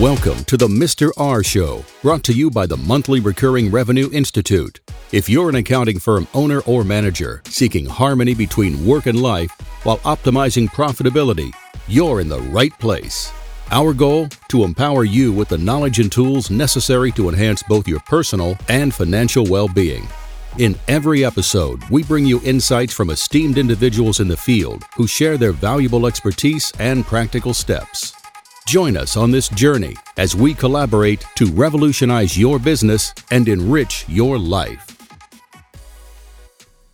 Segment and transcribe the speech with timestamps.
[0.00, 1.10] Welcome to the Mr.
[1.16, 4.78] R Show, brought to you by the Monthly Recurring Revenue Institute.
[5.10, 9.50] If you're an accounting firm owner or manager seeking harmony between work and life
[9.82, 11.50] while optimizing profitability,
[11.88, 13.32] you're in the right place.
[13.72, 14.28] Our goal?
[14.50, 18.94] To empower you with the knowledge and tools necessary to enhance both your personal and
[18.94, 20.06] financial well being.
[20.58, 25.36] In every episode, we bring you insights from esteemed individuals in the field who share
[25.36, 28.14] their valuable expertise and practical steps.
[28.68, 34.38] Join us on this journey as we collaborate to revolutionize your business and enrich your
[34.38, 34.94] life.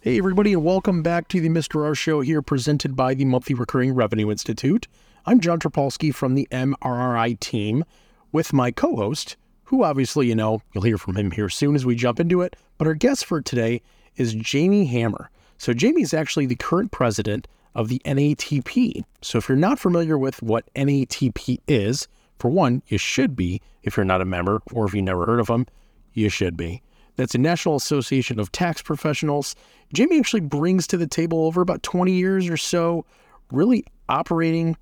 [0.01, 1.85] Hey, everybody, and welcome back to the Mr.
[1.85, 4.87] R Show here, presented by the Monthly Recurring Revenue Institute.
[5.27, 7.85] I'm John Trapolsky from the MRRI team
[8.31, 11.85] with my co host, who obviously you know, you'll hear from him here soon as
[11.85, 12.55] we jump into it.
[12.79, 13.83] But our guest for today
[14.15, 15.29] is Jaimee Hammer.
[15.59, 19.05] So, Jaimee is actually the current president of the NATP.
[19.21, 23.97] So if you're not familiar with what NATP is, for one, you should be if
[23.97, 25.67] you're not a member, or if you never heard of them,
[26.13, 26.83] you should be.
[27.17, 29.55] That's a National Association of Tax Professionals.
[29.95, 33.05] Jaimee actually brings to the table over about 20 years or so,
[33.53, 34.77] really operating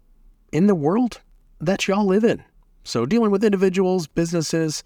[0.52, 1.20] in the world
[1.60, 2.42] that y'all live in.
[2.84, 4.82] So, dealing with individuals, businesses,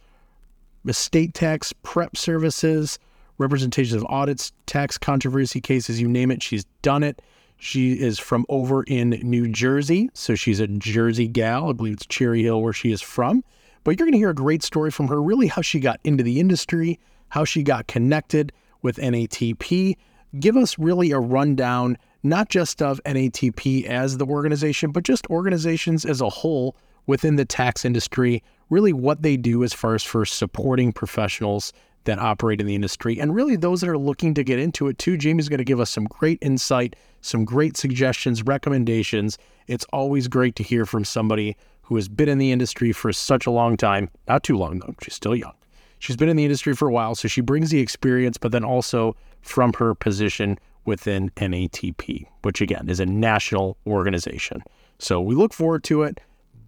[0.87, 2.99] estate tax prep services,
[3.39, 7.23] representations of audits, tax controversy cases, you name it, she's done it.
[7.59, 11.71] She is from over in New Jersey, so she's a Jersey gal.
[11.71, 13.43] I believe it's Cherry Hill where she is from.
[13.83, 16.23] But you're going to hear a great story from her, really how she got into
[16.23, 19.97] the industry, how she got connected with NATP.
[20.39, 26.05] Give us really a rundown, not just of NATP as the organization, but just organizations
[26.05, 30.27] as a whole within the tax industry, really what they do as far as for
[30.27, 31.73] supporting professionals
[32.07, 34.99] that operate in the industry and really those that are looking to get into it
[34.99, 35.17] too.
[35.21, 39.39] Jaimee's going to give us some great insight, some great suggestions, recommendations.
[39.67, 43.47] It's always great to hear from somebody who has been in the industry for such
[43.47, 44.11] a long time.
[44.27, 44.95] Not too long, though.
[45.03, 45.53] She's still young.
[45.99, 48.65] She's been in the industry for a while, so she brings the experience, but then
[48.65, 54.63] also from her position within NATP, which again is a national organization.
[54.99, 56.21] So we look forward to it,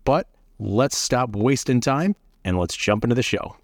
[0.05, 0.29] but
[0.59, 3.57] let's stop wasting time and let's jump into the show.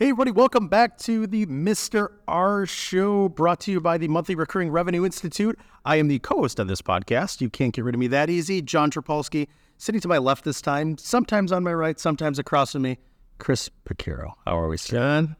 [0.00, 2.12] Hey, everybody, welcome back to the Mr.
[2.26, 5.58] R Show brought to you by the Monthly Recurring Revenue Institute.
[5.84, 7.42] I am the co host of this podcast.
[7.42, 8.62] You can't get rid of me that easy.
[8.62, 12.80] John Trapolsky, sitting to my left this time, sometimes on my right, sometimes across from
[12.80, 12.96] me,
[13.36, 14.32] Chris Picciurro.
[14.46, 14.96] How are we, sir?
[14.96, 15.36] John?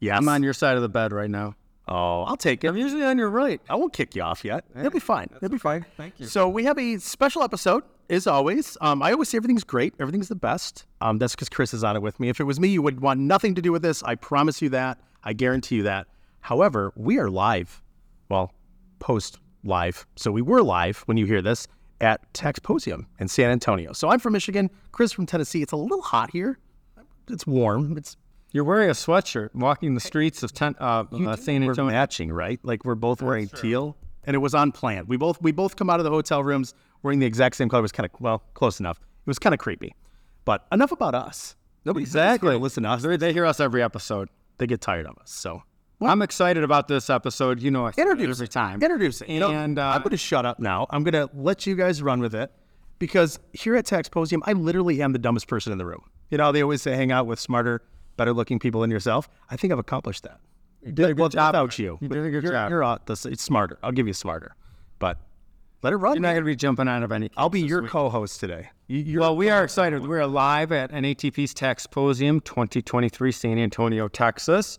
[0.00, 0.16] Yes.
[0.16, 1.54] I'm on your side of the bed right now.
[1.88, 2.68] Oh, I'll take it.
[2.68, 3.60] I'm usually on your right.
[3.68, 4.64] I won't kick you off yet.
[4.78, 5.28] It'll be fine.
[5.36, 5.86] It'll be fine.
[5.96, 6.26] Thank you.
[6.26, 8.76] So we have a special episode, as always.
[8.82, 9.94] Um, I always say everything's great.
[9.98, 10.84] Everything's the best.
[11.00, 12.28] Um, that's because Chris is on it with me.
[12.28, 14.02] If it was me, you would want nothing to do with this.
[14.02, 14.98] I promise you that.
[15.24, 16.08] I guarantee you that.
[16.40, 17.82] However, we are live.
[18.28, 18.52] Well,
[18.98, 20.06] post live.
[20.16, 21.66] So we were live when you hear this
[22.00, 23.92] at Taxposium in San Antonio.
[23.92, 24.70] So I'm from Michigan.
[24.92, 25.62] Chris from Tennessee.
[25.62, 26.58] It's a little hot here.
[27.30, 27.96] It's warm.
[27.96, 28.16] It's
[28.52, 32.58] You're wearing a sweatshirt, walking the streets of ten, uh, uh, San we're matching, right?
[32.62, 35.04] Like we're both wearing teal, and it was on plan.
[35.06, 37.80] We both we both come out of the hotel rooms wearing the exact same color.
[37.80, 38.98] It was kind of well, close enough.
[38.98, 39.94] It was kind of creepy,
[40.44, 41.56] but enough about us.
[41.84, 42.56] Nobody's Exactly.
[42.56, 43.02] listen to us.
[43.02, 44.28] They, they hear us every episode.
[44.58, 45.30] They get tired of us.
[45.30, 45.62] So
[46.00, 47.60] I'm excited about this episode.
[47.60, 48.82] You know, I introduce every time.
[48.82, 49.28] Introduce it.
[49.28, 50.86] You know, And, uh, I'm going to shut up now.
[50.90, 52.50] I'm going to let you guys run with it
[52.98, 56.02] because here at Taxposium, I literally am the dumbest person in the room.
[56.30, 57.82] You know, they always say hang out with smarter,
[58.18, 59.30] better looking people than yourself.
[59.50, 60.40] I think I've accomplished that.
[60.84, 61.54] You did a good well, job.
[61.54, 61.98] without you.
[62.02, 62.70] You did a good you're, job.
[62.70, 63.78] You're uh, the, it's smarter.
[63.82, 64.54] I'll give you smarter,
[64.98, 65.18] but
[65.82, 66.14] let it run.
[66.14, 67.30] You're not going to be jumping out of any.
[67.36, 67.90] I'll be your week.
[67.90, 68.68] co-host today.
[68.88, 70.06] You, you're Well, we are excited.
[70.06, 74.78] We're live at NATP's Taxposium 2023, San Antonio, Texas.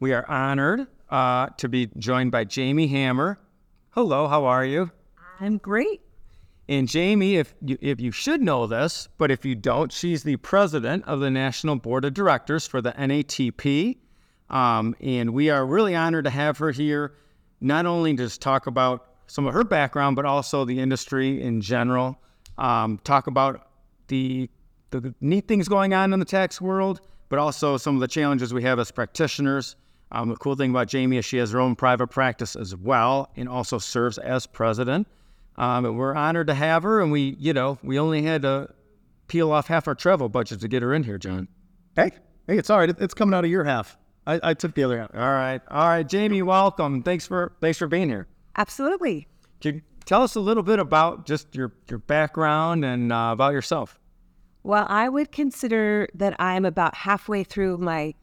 [0.00, 3.38] We are honored uh, to be joined by Jaimee Hammer.
[3.90, 4.90] Hello, how are you?
[5.40, 6.00] I'm great.
[6.70, 10.36] And Jaimee, if you, if you should know this, but if you don't, she's the
[10.36, 13.98] president of the National Board of Directors for the NATP.
[14.48, 17.16] Um, and we are really honored to have her here,
[17.60, 22.16] not only to talk about some of her background, but also the industry in general.
[22.56, 23.66] Um, talk about
[24.06, 24.48] the,
[24.90, 27.00] the neat things going on in the tax world,
[27.30, 29.74] but also some of the challenges we have as practitioners.
[30.12, 33.28] Um, the cool thing about Jaimee is she has her own private practice as well,
[33.34, 35.08] and also serves as president.
[35.60, 37.02] Um, and we're honored to have her.
[37.02, 38.70] And we, you know, we only had to
[39.28, 41.48] peel off half our travel budget to get her in here, John.
[41.94, 42.12] hey,
[42.46, 42.90] hey, it's all right.
[42.98, 43.98] It's coming out of your half.
[44.26, 45.14] I, I took the other half.
[45.14, 47.02] All right, all right, Jaimee, welcome.
[47.02, 48.26] Thanks for thanks for being here.
[48.56, 49.26] Absolutely.
[49.60, 53.52] Can you tell us a little bit about just your your background and uh, about
[53.52, 53.98] yourself?
[54.62, 58.14] Well, I would consider that I'm about halfway through my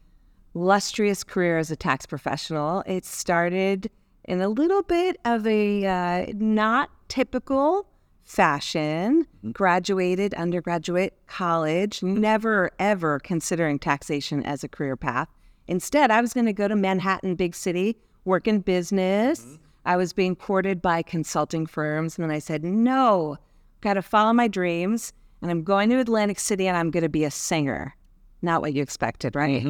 [0.56, 2.84] illustrious career as a tax professional.
[2.86, 3.90] It started
[4.26, 7.88] in a little bit of a uh, not typical
[8.24, 9.52] fashion, mm-hmm.
[9.52, 12.20] graduated undergraduate college, mm-hmm.
[12.20, 15.30] never ever considering taxation as a career path.
[15.68, 19.42] Instead, I was going to go to Manhattan, big city, work in business.
[19.42, 19.56] Mm-hmm.
[19.86, 22.18] I was being courted by consulting firms.
[22.18, 23.38] And then I said, no,
[23.82, 25.14] got to follow my dreams.
[25.42, 27.96] And I'm going to Atlantic City and I'm going to be a singer.
[28.42, 29.62] Not what you expected, right?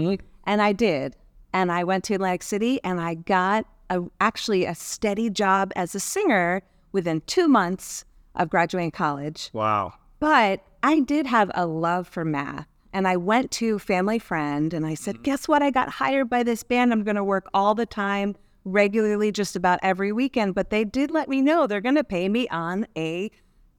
[0.45, 1.15] And I did.
[1.53, 5.93] And I went to Atlantic City and I got a, actually a steady job as
[5.93, 6.61] a singer
[6.97, 8.03] within two months
[8.33, 9.51] of graduating college.
[9.53, 9.93] Wow.
[10.19, 12.67] But I did have a love for math.
[12.91, 15.23] And I went to Family Friend and I said, mm.
[15.23, 15.61] Guess what?
[15.61, 16.91] I got hired by this band.
[16.91, 18.35] I'm going to work all the time,
[18.65, 20.55] regularly, just about every weekend.
[20.55, 23.29] But they did let me know they're going to pay me on a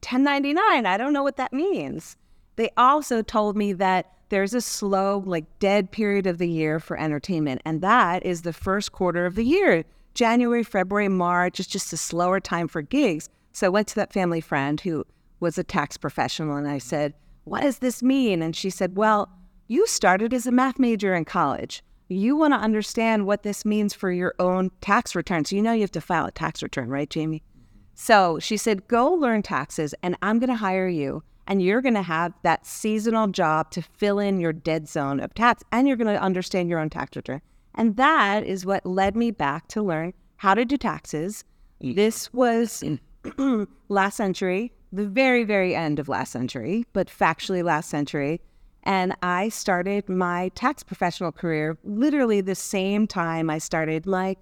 [0.01, 0.85] 1099.
[0.85, 2.15] I don't know what that means.
[2.55, 6.97] They also told me that there's a slow, like dead period of the year for
[6.97, 7.61] entertainment.
[7.65, 9.83] And that is the first quarter of the year.
[10.13, 13.29] January, February, March is just a slower time for gigs.
[13.53, 15.05] So I went to that family friend who
[15.39, 17.13] was a tax professional and I said,
[17.45, 18.41] What does this mean?
[18.41, 19.29] And she said, Well,
[19.67, 21.83] you started as a math major in college.
[22.09, 25.45] You want to understand what this means for your own tax return.
[25.45, 27.35] So you know you have to file a tax return, right, Jaimee?
[27.35, 27.59] Mm-hmm.
[27.93, 31.23] So she said, Go learn taxes and I'm going to hire you.
[31.45, 35.33] And you're going to have that seasonal job to fill in your dead zone of
[35.33, 37.41] tax and you're going to understand your own tax return.
[37.79, 41.45] And that is what led me back to learn how to do taxes.
[41.79, 42.83] This was
[43.87, 48.41] last century, the very, very end of last century, but factually last century.
[48.83, 54.35] And I started my tax professional career literally the same time I started my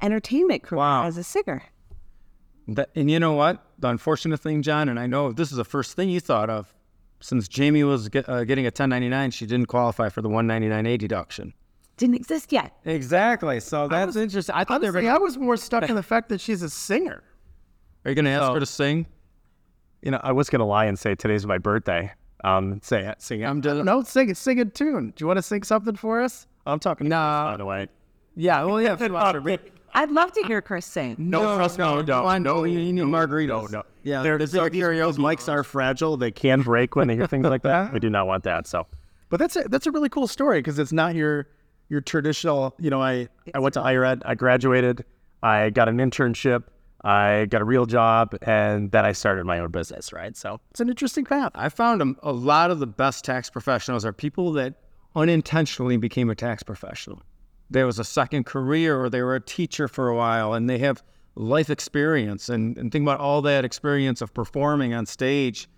[0.00, 1.04] entertainment career Wow.
[1.04, 1.64] as a singer.
[2.68, 3.60] That, and you know what?
[3.80, 6.72] The unfortunate thing, John, and I know this is the first thing you thought of.
[7.18, 11.54] Since Jaimee was get, uh, getting a 1099, she didn't qualify for the 199A deduction.
[11.98, 12.72] Didn't exist yet.
[12.84, 13.60] Exactly.
[13.60, 14.54] So that's interesting.
[14.54, 16.62] I thought they were Honestly, going I was more stuck in the fact that she's
[16.62, 17.22] a singer.
[18.04, 19.06] Are you going to ask her to sing?
[20.02, 22.12] You know, I was gonna lie and say today's my birthday.
[22.44, 23.46] Um, say it, sing it.
[23.46, 24.36] I'm just, No, sing it.
[24.36, 25.12] Sing a tune.
[25.16, 26.46] Do you want to sing something for us?
[26.66, 27.08] I'm talking.
[27.08, 27.50] Nah.
[27.50, 27.88] by the way.
[28.36, 28.96] yeah, well, yeah.
[29.94, 31.16] I'd love to hear Chris sing.
[31.18, 33.48] No, trust me, no, no, I know you need margaritas.
[33.48, 33.82] No, no.
[34.02, 36.16] Yeah, They're, there's these, like these mics are fragile.
[36.16, 37.92] They can break when they hear things like that.
[37.92, 38.66] We do not want that.
[38.66, 38.86] So
[39.28, 41.48] But that's a, that's a really cool story because it's not your
[41.88, 42.74] your traditional.
[42.78, 44.22] You know, I I went to higher ed.
[44.24, 45.04] I graduated.
[45.42, 46.64] I got an internship.
[47.04, 50.12] I got a real job, and then I started my own business.
[50.12, 50.36] Right.
[50.36, 51.52] So it's an interesting path.
[51.54, 54.74] I found a, a lot of the best tax professionals are people that
[55.14, 57.22] unintentionally became a tax professional.
[57.70, 60.78] There was a second career or they were a teacher for a while and they
[60.78, 61.02] have
[61.34, 65.68] life experience and, and think about all that experience of performing on stage,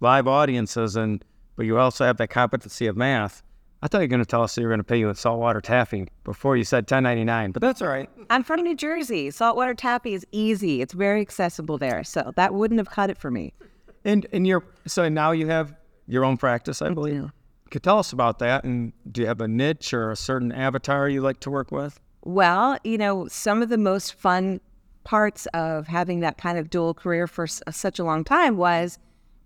[0.00, 1.24] live audiences, and
[1.56, 3.42] but you also have that competency of math.
[3.82, 5.18] I thought you were going to tell us you were going to pay you with
[5.18, 8.10] saltwater taffy before you said 1099, but that's all right.
[8.28, 9.30] I'm from New Jersey.
[9.30, 10.82] Saltwater taffy is easy.
[10.82, 12.02] It's very accessible there.
[12.02, 13.52] So that wouldn't have cut it for me.
[14.04, 15.74] And and you're so now you have
[16.06, 17.30] your own practice, I believe.
[17.70, 21.08] Could tell us about that, and do you have a niche or a certain avatar
[21.08, 22.00] you like to work with?
[22.24, 24.60] Well, you know, some of the most fun
[25.04, 28.98] parts of having that kind of dual career for s- such a long time was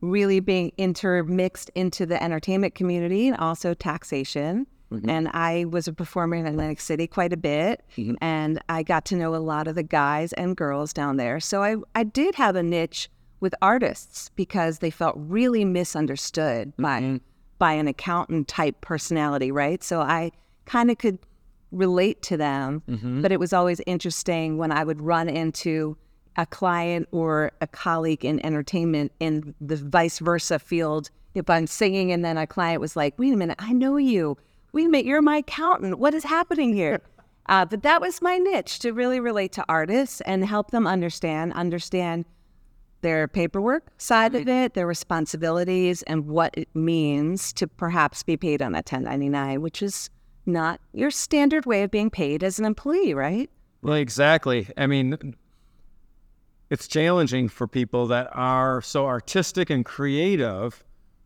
[0.02, 4.66] really being intermixed into the entertainment community and also taxation.
[4.92, 5.08] Mm-hmm.
[5.08, 8.16] And I was a performer in Atlantic City quite a bit, mm-hmm.
[8.20, 11.40] and I got to know a lot of the guys and girls down there.
[11.40, 13.08] So I, I did have a niche
[13.40, 17.16] with artists because they felt really misunderstood by mm-hmm.
[17.58, 19.82] by an accountant type personality, right?
[19.82, 20.30] So I
[20.66, 21.18] kind of could
[21.70, 22.82] relate to them,
[23.22, 25.96] but it was always interesting when I would run into
[26.36, 31.10] a client or a colleague in entertainment in the vice versa field.
[31.34, 34.36] If I'm singing and then a client was like, wait a minute, I know you.
[34.72, 35.98] Wait a minute, you're my accountant.
[35.98, 37.00] What is happening here?
[37.46, 41.52] Uh, but that was my niche to really relate to artists and help them understand,
[41.54, 42.24] understand
[43.00, 48.62] their paperwork side of it, their responsibilities, and what it means to perhaps be paid
[48.62, 50.08] on a 1099, which is
[50.46, 53.50] not your standard way of being paid as an employee, right?
[53.82, 54.68] Well, exactly.
[54.76, 55.34] I mean,
[56.72, 60.82] it's challenging for people that are so artistic and creative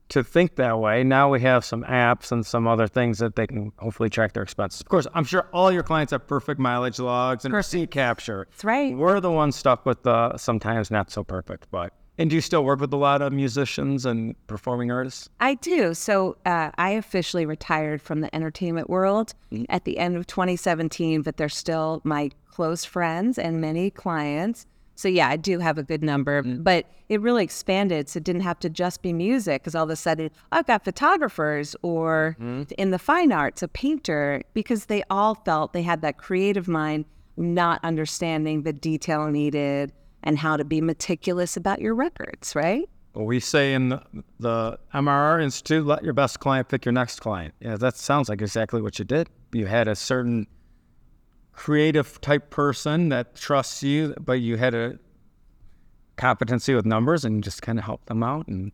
[0.08, 1.04] to think that way.
[1.04, 4.42] Now we have some apps and some other things that they can hopefully track their
[4.42, 4.80] expenses.
[4.80, 8.48] Of course, I'm sure all your clients have perfect mileage logs and receipt capture.
[8.50, 8.96] That's right.
[8.96, 11.92] We're the ones stuck with the sometimes not so perfect, but.
[12.18, 15.28] And do you still work with a lot of musicians and performing artists?
[15.38, 15.94] I do.
[15.94, 19.34] So uh, I officially retired from the entertainment world
[19.68, 24.66] at the end of 2017, but they're still my close friends and many clients.
[24.96, 26.64] So yeah, I do have a good number, mm.
[26.64, 28.08] but it really expanded.
[28.08, 30.84] So it didn't have to just be music because all of a sudden I've got
[30.84, 32.62] photographers or mm-hmm.
[32.78, 37.04] in the fine arts, a painter, because they all felt they had that creative mind,
[37.36, 42.88] not understanding the detail needed and how to be meticulous about your records, right?
[43.14, 44.02] Well, we say in the,
[44.40, 47.54] the MRR Institute, let your best client pick your next client.
[47.60, 49.28] Yeah, that sounds like exactly what you did.
[49.52, 50.46] You had a certain
[51.56, 54.98] creative type person that trusts you, but you had a
[56.16, 58.46] competency with numbers and just kind of help them out.
[58.46, 58.70] And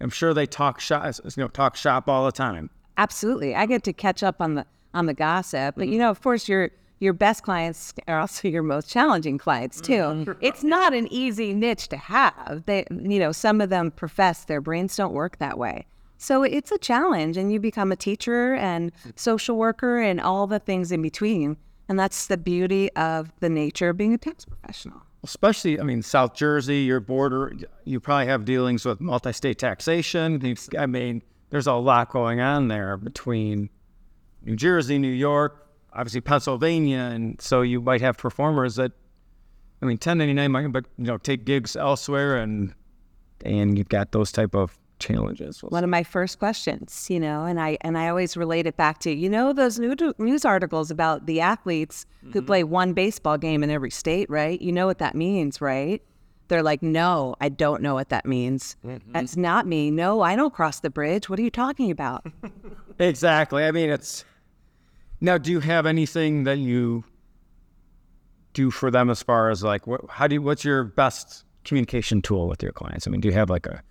[0.00, 2.68] I'm sure they talk shop, you know, talk shop all the time.
[2.98, 3.54] Absolutely.
[3.54, 5.74] I get to catch up on the on the gossip.
[5.76, 9.80] But you know, of course, your your best clients are also your most challenging clients
[9.80, 9.92] too.
[9.92, 10.32] Mm-hmm.
[10.40, 12.64] It's not an easy niche to have.
[12.66, 15.86] They you know, some of them profess their brains don't work that way.
[16.18, 20.58] So it's a challenge and you become a teacher and social worker and all the
[20.58, 21.58] things in between.
[21.88, 25.02] And that's the beauty of the nature of being a tax professional.
[25.22, 27.52] Especially, I mean, South Jersey, your border,
[27.84, 30.56] you probably have dealings with multi state taxation.
[30.78, 33.70] I mean, there's a lot going on there between
[34.42, 38.92] New Jersey, New York, obviously Pennsylvania, and so you might have performers that,
[39.82, 42.74] I mean, 1099 might, but you know, take gigs elsewhere, and
[43.44, 45.62] and you've got those type of challenges.
[45.62, 48.98] One of my first questions, you know, and I and I always relate it back
[49.00, 52.32] to you know those news articles about the athletes mm-hmm.
[52.32, 54.60] who play one baseball game in every state, right?
[54.60, 56.02] You know what that means, right?
[56.48, 58.76] They're like, no, I don't know what that means.
[58.84, 59.12] Mm-hmm.
[59.12, 59.90] That's not me.
[59.90, 61.28] No, I don't cross the bridge.
[61.28, 62.24] What are you talking about?
[62.98, 63.64] exactly.
[63.64, 64.24] I mean, it's
[65.20, 65.38] now.
[65.38, 67.04] Do you have anything that you
[68.56, 72.22] do for them as far as like, what, how do you, what's your best communication
[72.22, 73.06] tool with your clients?
[73.06, 73.82] I mean, do you have like a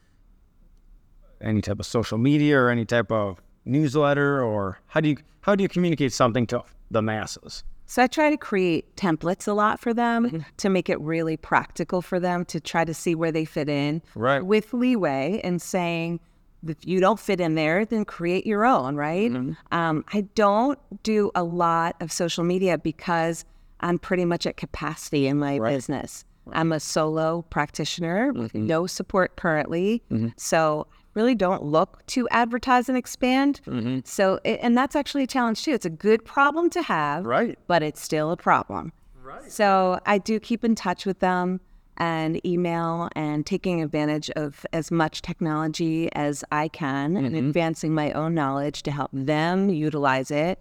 [1.45, 5.55] any type of social media or any type of newsletter, or how do you how
[5.55, 7.63] do you communicate something to the masses?
[7.87, 10.39] So I try to create templates a lot for them mm-hmm.
[10.57, 14.01] to make it really practical for them to try to see where they fit in.
[14.15, 14.43] Right.
[14.43, 16.19] With leeway and saying,
[16.67, 19.31] if you don't fit in there, then create your own, right?
[19.31, 19.77] Mm-hmm.
[19.77, 23.45] Um, I don't do a lot of social media because
[23.81, 25.69] I'm pretty much at capacity in my right.
[25.69, 26.25] business.
[26.53, 28.41] I'm a solo practitioner mm-hmm.
[28.41, 30.01] with no support currently.
[30.11, 30.29] Mm-hmm.
[30.37, 33.61] So really don't look to advertise and expand.
[33.65, 33.99] Mm-hmm.
[34.03, 35.71] So, and that's actually a challenge too.
[35.71, 37.57] It's a good problem to have, right?
[37.67, 38.93] But it's still a problem.
[39.23, 39.51] Right.
[39.51, 41.59] So I do keep in touch with them
[41.97, 47.25] and email and taking advantage of as much technology as I can mm-hmm.
[47.25, 50.59] and advancing my own knowledge to help them utilize it.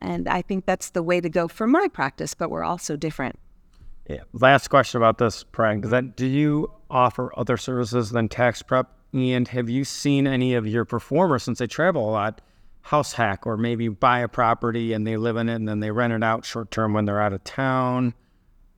[0.00, 3.38] And I think that's the way to go for my practice, but we're also different.
[4.08, 4.22] Yeah.
[4.32, 5.82] Last question about this, Prang.
[5.82, 10.66] That do you offer other services than tax prep and have you seen any of
[10.66, 12.40] your performers since they travel a lot
[12.82, 15.90] house hack or maybe buy a property and they live in it and then they
[15.90, 18.14] rent it out short term when they're out of town?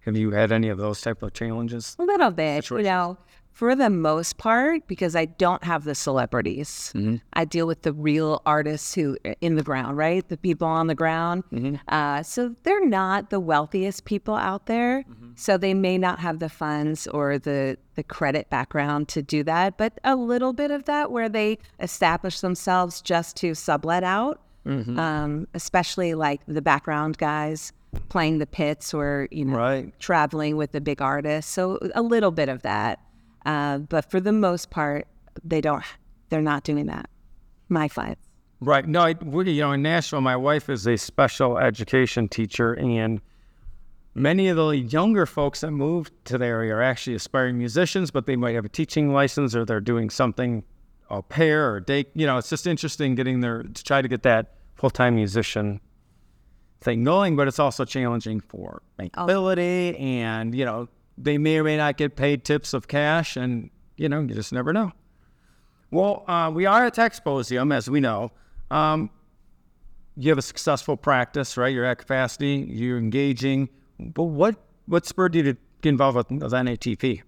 [0.00, 1.96] Have you had any of those type of challenges?
[1.98, 2.68] A little bit.
[2.68, 3.16] You know,
[3.54, 7.16] for the most part, because I don't have the celebrities, mm-hmm.
[7.34, 10.28] I deal with the real artists who in the ground, right?
[10.28, 11.44] The people on the ground.
[11.52, 11.76] Mm-hmm.
[11.87, 15.04] Uh, so they're not the wealthiest people out there.
[15.08, 15.30] Mm-hmm.
[15.37, 19.78] So they may not have the funds or the the credit background to do that,
[19.78, 24.99] but a little bit of that where they establish themselves just to sublet out, mm-hmm.
[24.99, 27.73] um, especially like the background guys
[28.08, 30.00] playing the pits or you know right.
[30.00, 31.52] traveling with the big artists.
[31.52, 32.99] So a little bit of that.
[33.44, 35.06] Uh, but for the most part,
[35.42, 35.84] they don't.
[36.28, 37.08] They're not doing that.
[37.68, 38.22] My clients.
[38.60, 38.86] Right.
[38.86, 43.20] No, I, we, you know, in Nashville, my wife is a special education teacher, and
[44.14, 48.26] many of the younger folks that moved to the area are actually aspiring musicians, but
[48.26, 50.64] they might have a teaching license or they're doing something
[51.10, 52.06] a pair or day.
[52.14, 55.80] You know, it's just interesting getting there to try to get that full time musician
[56.80, 59.96] thing going, but it's also challenging for bankability oh.
[59.96, 64.09] and you know they may or may not get paid tips of cash, and you
[64.09, 64.92] know, you just never know.
[65.90, 68.33] Well, uh, we are at Taxposium, as we know.
[68.71, 69.11] Um,
[70.16, 71.73] you have a successful practice, right?
[71.73, 73.68] You're at capacity, you're engaging.
[73.99, 74.56] But what
[74.87, 77.23] what spurred you to get involved with, with NATP?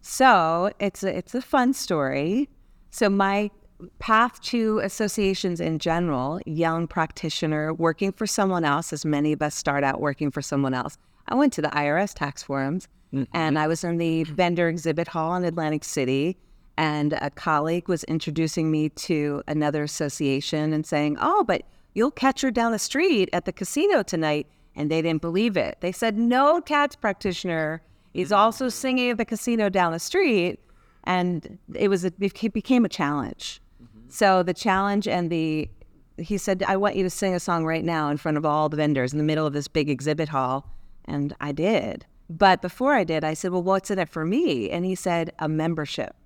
[0.00, 2.48] So it's a, it's a fun story.
[2.90, 3.50] So my
[3.98, 9.54] path to associations in general, young practitioner working for someone else, as many of us
[9.54, 10.96] start out working for someone else.
[11.28, 13.24] I went to the IRS tax forums mm-hmm.
[13.32, 16.36] and I was in the vendor exhibit hall in Atlantic City.
[16.78, 21.62] And a colleague was introducing me to another association and saying, Oh, but
[21.94, 24.46] you'll catch her down the street at the casino tonight.
[24.74, 25.78] And they didn't believe it.
[25.80, 27.80] They said, No tax practitioner
[28.12, 30.60] is also singing at the casino down the street.
[31.04, 33.62] And it was a, it became a challenge.
[33.82, 34.10] Mm-hmm.
[34.10, 35.70] So the challenge and the
[36.18, 38.68] he said, I want you to sing a song right now in front of all
[38.68, 40.66] the vendors in the middle of this big exhibit hall.
[41.06, 42.06] And I did.
[42.28, 44.70] But before I did, I said, Well, what's in it for me?
[44.70, 46.16] And he said, A membership.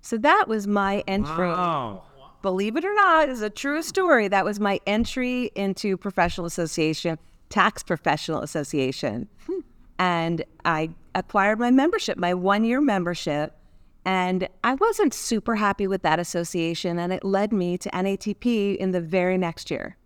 [0.00, 1.48] So that was my entry.
[1.48, 2.02] Wow.
[2.42, 4.26] Believe it or not, is a true story.
[4.26, 7.18] That was my entry into professional association,
[7.50, 9.28] tax professional association.
[9.98, 13.56] And I acquired my membership, my one year membership.
[14.04, 16.98] And I wasn't super happy with that association.
[16.98, 19.96] And it led me to NATP in the very next year.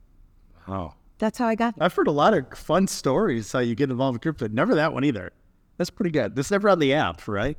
[0.68, 0.92] Wow.
[1.19, 1.85] That's how I got there.
[1.85, 4.49] I've heard a lot of fun stories how you get involved in crypto.
[4.49, 5.33] Never that one either.
[5.79, 6.37] That's pretty good.
[6.37, 7.57] This is never on the app, right?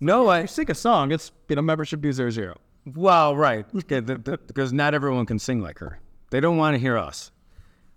[0.00, 2.56] No, I sing a song, it's you know membership due zero zero.
[2.96, 6.00] well, right, okay, the, the, because not everyone can sing like her.
[6.30, 7.30] They don't want to hear us.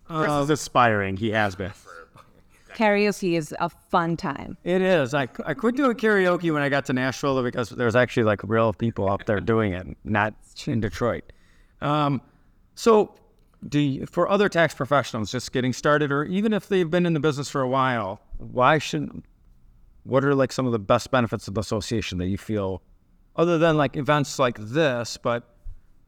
[0.08, 1.18] Chris is aspiring.
[1.18, 1.72] He has been.
[2.76, 4.58] Karaoke is a fun time.
[4.66, 5.14] It is.
[5.14, 8.74] I, I quit doing karaoke when I got to Nashville because there's actually like real
[8.74, 10.34] people out there doing it, not
[10.68, 11.24] in Detroit.
[11.82, 12.22] Um,
[12.76, 13.16] so,
[13.68, 17.14] do you, for other tax professionals just getting started, or even if they've been in
[17.14, 19.24] the business for a while, why should?
[20.04, 22.84] What are like some of the best benefits of the association that you feel,
[23.36, 25.18] other than like events like this?
[25.18, 25.56] But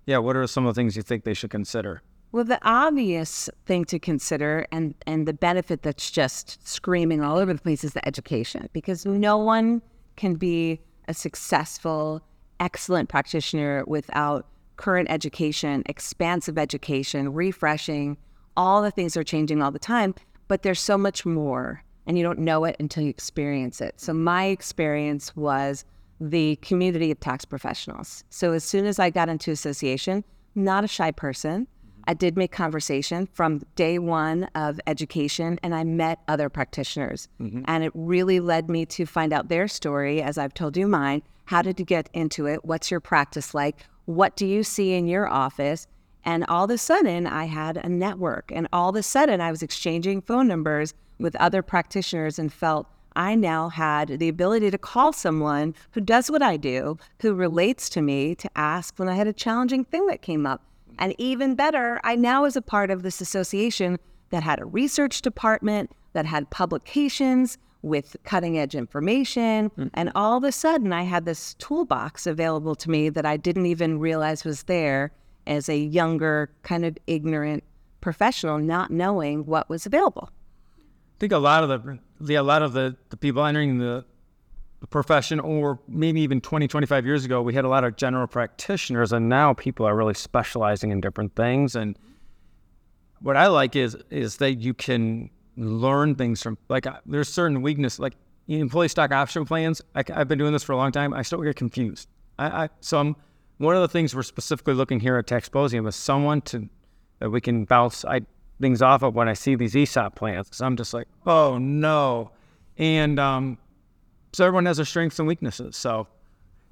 [0.06, 2.02] yeah, what are some of the things you think they should consider?
[2.32, 7.54] Well, the obvious thing to consider and, and the benefit that's just screaming all over
[7.54, 9.82] the place is the education because no one
[10.18, 12.22] can be a successful,
[12.60, 14.46] excellent practitioner without
[14.78, 18.18] current education, expansive education, refreshing.
[18.56, 20.16] All the things are changing all the time,
[20.48, 24.00] but there's so much more and you don't know it until you experience it.
[24.00, 25.86] So, my experience was
[26.20, 28.24] the community of tax professionals.
[28.30, 30.24] So, as soon as I got into association,
[30.56, 31.68] not a shy person.
[32.10, 37.28] I did make conversation from day one of education, and I met other practitioners.
[37.42, 37.64] Mm-hmm.
[37.66, 41.22] And it really led me to find out their story, as I've told you mine.
[41.46, 42.64] How did you get into it?
[42.64, 43.86] What's your practice like?
[44.08, 45.86] What do you see in your office?
[46.24, 49.52] And all of a sudden, I had a network, and all of a sudden, I
[49.52, 52.88] was exchanging phone numbers with other practitioners and felt
[53.18, 57.90] I now had the ability to call someone who does what I do, who relates
[57.90, 60.64] to me, to ask when I had a challenging thing that came up.
[61.00, 63.98] And even better, I now was a part of this association
[64.30, 67.58] that had a research department, that had publications
[67.88, 69.70] with cutting edge information.
[69.72, 69.90] Mm.
[69.94, 73.66] And all of a sudden, I had this toolbox available to me that I didn't
[73.66, 75.12] even realize was there
[75.46, 77.64] as a younger, kind of ignorant
[78.02, 80.30] professional, not knowing what was available.
[80.30, 84.06] I think a lot of the, the a lot of the, the people entering the,
[84.82, 88.28] the profession or maybe even 20 25 years ago we had a lot of general
[88.28, 91.98] practitioners and now people are really specializing in different things and
[93.20, 97.62] what i like is is that you can learn things from like uh, there's certain
[97.62, 98.14] weakness like
[98.48, 101.42] employee stock option plans I, have been doing this for a long time i still
[101.42, 102.08] get confused
[102.40, 103.16] i, I so I'm,
[103.58, 106.70] one of the things we're specifically looking here at taxposium is someone to
[107.20, 108.22] that we can bounce I,
[108.60, 110.48] things off of when I see these ESOP plans.
[110.48, 112.32] Because I'm just like, oh no.
[112.78, 113.58] And um,
[114.34, 115.76] so everyone has their strengths and weaknesses.
[115.76, 116.08] So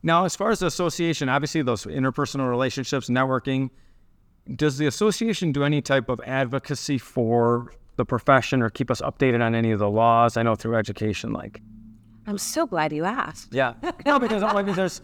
[0.04, 3.72] now, as far as the association, obviously those interpersonal relationships, networking,
[4.56, 9.42] does the association do any type of advocacy for the profession or keep us updated
[9.42, 10.38] on any of the laws?
[10.38, 11.62] I know through education, like.
[12.28, 13.54] I'm so glad you asked.
[13.54, 13.74] Yeah.
[14.06, 15.02] no, because I mean, there's.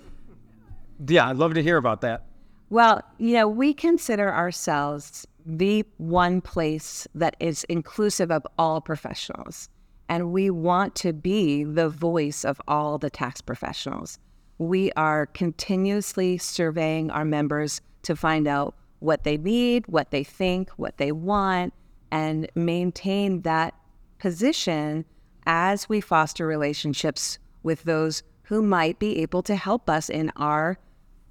[1.08, 2.26] Yeah, I'd love to hear about that.
[2.70, 9.70] Well, you know, we consider ourselves the one place that is inclusive of all professionals.
[10.10, 14.20] And we want to be the voice of all the tax professionals.
[14.58, 20.70] We are continuously surveying our members to find out what they need, what they think,
[20.72, 21.74] what they want,
[22.12, 23.74] and maintain that
[24.20, 25.06] position
[25.46, 30.78] as we foster relationships with those who might be able to help us in our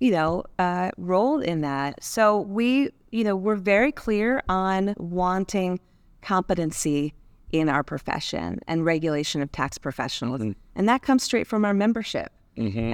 [0.01, 2.03] you know, uh, role in that.
[2.03, 5.79] So we, you know, we're very clear on wanting
[6.23, 7.15] competency
[7.53, 10.41] in our profession and regulation of tax professionals.
[10.75, 12.33] And that comes straight from our membership.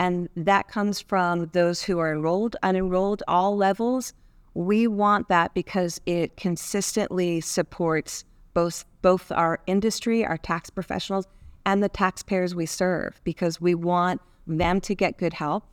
[0.01, 4.13] And that comes from those who are enrolled, unenrolled, all levels.
[4.57, 11.27] We want that because it consistently supports both both our industry, our tax professionals,
[11.67, 15.65] and the taxpayers we serve because we want them to get good help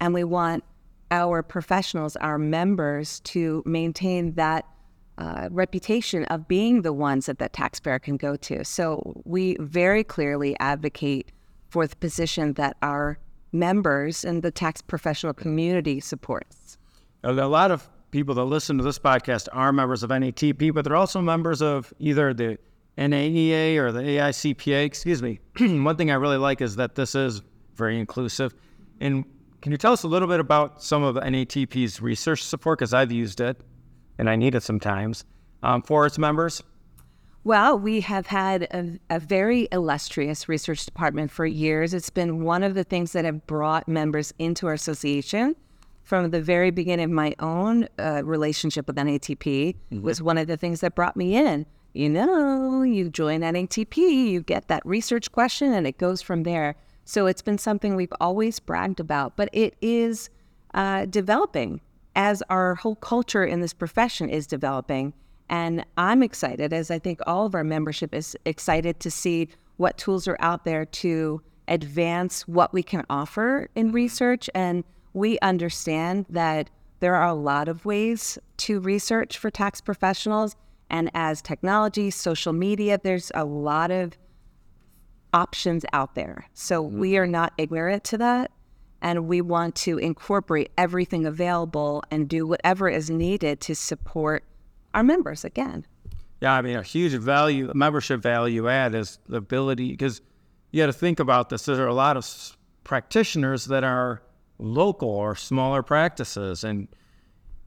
[0.00, 0.64] and we want
[1.12, 4.66] our professionals, our members, to maintain that
[5.18, 8.64] uh, reputation of being the ones that the taxpayer can go to.
[8.64, 11.30] So we very clearly advocate
[11.68, 13.20] for the position that our
[13.52, 16.76] members and the tax professional community supports.
[17.22, 20.94] A lot of people that listen to this podcast are members of NATP, but they're
[20.94, 22.58] also members of either the
[22.96, 24.84] NAEA or the AICPA.
[24.84, 25.40] Excuse me.
[25.58, 27.42] One thing I really like is that this is
[27.74, 28.54] very inclusive.
[29.00, 29.24] And
[29.62, 32.78] can you tell us a little bit about some of NATP's research support?
[32.78, 33.60] Because I've used it
[34.18, 35.24] and I need it sometimes
[35.62, 36.62] um, for its members.
[37.44, 41.92] Well, we have had a, a, very illustrious research department for years.
[41.92, 45.56] It's been one of the things that have brought members into our association.
[46.02, 50.02] From the very beginning of my own uh, relationship with NATP, mm-hmm.
[50.02, 54.42] was one of the things that brought me in you know, you join NATP, you
[54.42, 56.74] get that research question, and it goes from there.
[57.04, 60.30] So it's been something we've always bragged about, but it is
[60.74, 61.80] uh, developing
[62.16, 65.12] as our whole culture in this profession is developing.
[65.48, 69.98] And I'm excited, as I think all of our membership is excited to see what
[69.98, 74.48] tools are out there to advance what we can offer in research.
[74.54, 76.70] And we understand that
[77.00, 80.56] there are a lot of ways to research for tax professionals.
[80.88, 84.16] And as technology, social media, there's a lot of
[85.32, 86.46] options out there.
[86.54, 86.98] So mm-hmm.
[87.00, 88.50] we are not ignorant to that.
[89.00, 94.44] And we want to incorporate everything available and do whatever is needed to support
[94.94, 95.86] our members again.
[96.40, 100.20] Yeah, I mean, a huge value, membership value add is the ability, because
[100.70, 101.64] you got to think about this.
[101.64, 104.22] There are a lot of practitioners that are
[104.62, 106.88] local or smaller practices, and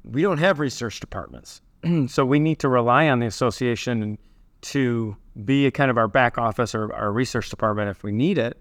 [0.03, 1.61] we don't have research departments.
[2.07, 4.17] so we need to rely on the association
[4.61, 8.37] to be a kind of our back office or our research department if we need
[8.37, 8.57] it,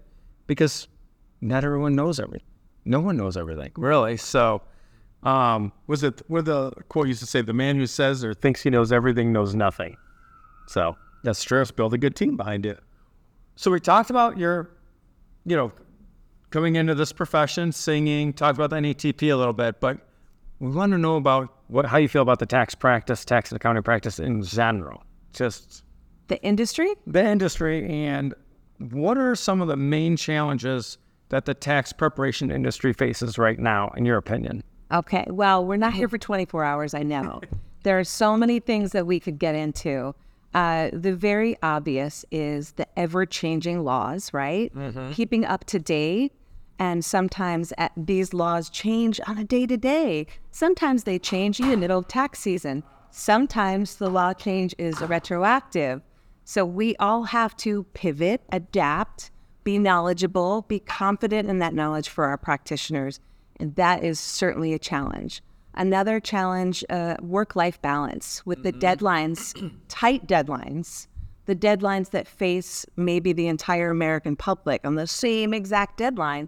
[0.47, 0.87] because
[1.41, 2.47] not everyone knows everything.
[2.83, 4.17] No one knows everything, really.
[4.17, 4.61] So,
[5.23, 8.61] um, was it where the quote used to say, "The man who says or thinks
[8.61, 9.97] he knows everything knows nothing."
[10.67, 11.59] So that's true.
[11.59, 12.79] Let's build a good team behind it.
[13.55, 14.69] So we talked about your,
[15.45, 15.71] you know,
[16.49, 19.99] coming into this profession, singing, talked about the NATP a little bit, but
[20.59, 23.57] we want to know about what, how you feel about the tax practice, tax and
[23.57, 25.03] accounting practice in general.
[25.33, 25.83] Just
[26.27, 26.93] the industry?
[27.05, 27.87] The industry.
[27.87, 28.33] And
[28.79, 30.97] what are some of the main challenges
[31.29, 34.63] that the tax preparation industry faces right now, in your opinion?
[34.91, 35.25] Okay.
[35.27, 37.41] Well, we're not here for 24 hours, I know.
[37.83, 40.15] there are so many things that we could get into.
[40.55, 44.73] Uh, the very obvious is the ever changing laws, right?
[44.73, 45.11] Mm-hmm.
[45.11, 46.31] Keeping up to date.
[46.79, 50.27] And sometimes at, these laws change on a day to day.
[50.51, 52.83] Sometimes they change in the middle of tax season.
[53.11, 56.01] Sometimes the law change is retroactive.
[56.45, 59.31] So we all have to pivot, adapt,
[59.65, 63.19] be knowledgeable, be confident in that knowledge for our practitioners.
[63.59, 65.41] And that is certainly a challenge.
[65.75, 69.05] Another challenge, uh, work life balance with the mm-hmm.
[69.05, 71.07] deadlines, tight deadlines,
[71.45, 76.47] the deadlines that face maybe the entire American public on the same exact deadline.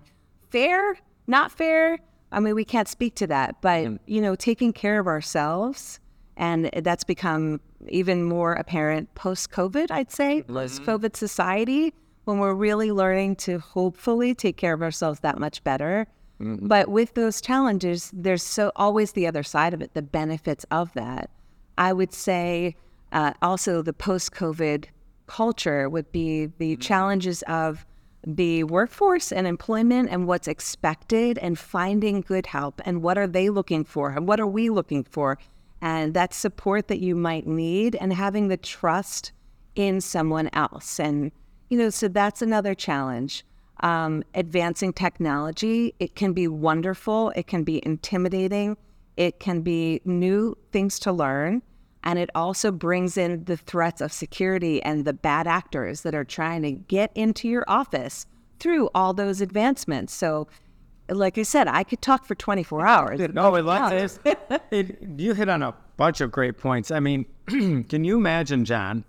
[0.50, 2.00] Fair, not fair.
[2.32, 6.00] I mean, we can't speak to that, but, you know, taking care of ourselves.
[6.38, 7.60] And that's become
[7.90, 11.94] even more apparent post COVID, I'd say, post COVID society,
[12.26, 16.08] when we're really learning to hopefully take care of ourselves that much better
[16.41, 16.67] Mm-hmm.
[16.67, 20.93] But with those challenges, there's so always the other side of it, the benefits of
[20.93, 21.30] that.
[21.78, 22.76] I would say
[23.12, 24.86] uh, also the post COVID
[25.28, 26.82] culture would be the mm-hmm.
[26.82, 27.86] challenges of
[28.26, 33.50] the workforce and employment and what's expected and finding good help and what are they
[33.50, 35.38] looking for and what are we looking for
[35.82, 39.32] and that support that you might need and having the trust
[39.76, 41.32] in someone else and
[41.69, 43.45] you know so that's another challenge
[43.82, 45.94] um, advancing technology.
[46.00, 48.78] It can be wonderful, it can be intimidating,
[49.16, 51.62] it can be new things to learn.
[52.04, 56.24] And it also brings in the threats of security and the bad actors that are
[56.24, 58.26] trying to get into your office
[58.60, 60.13] through all those advancements.
[60.13, 60.48] So,
[61.10, 63.20] like I said, I could talk for 24 hours.
[63.34, 64.10] No, it, like,
[64.72, 66.92] it, you hit on a bunch of great points.
[66.92, 69.04] I mean, can you imagine, John?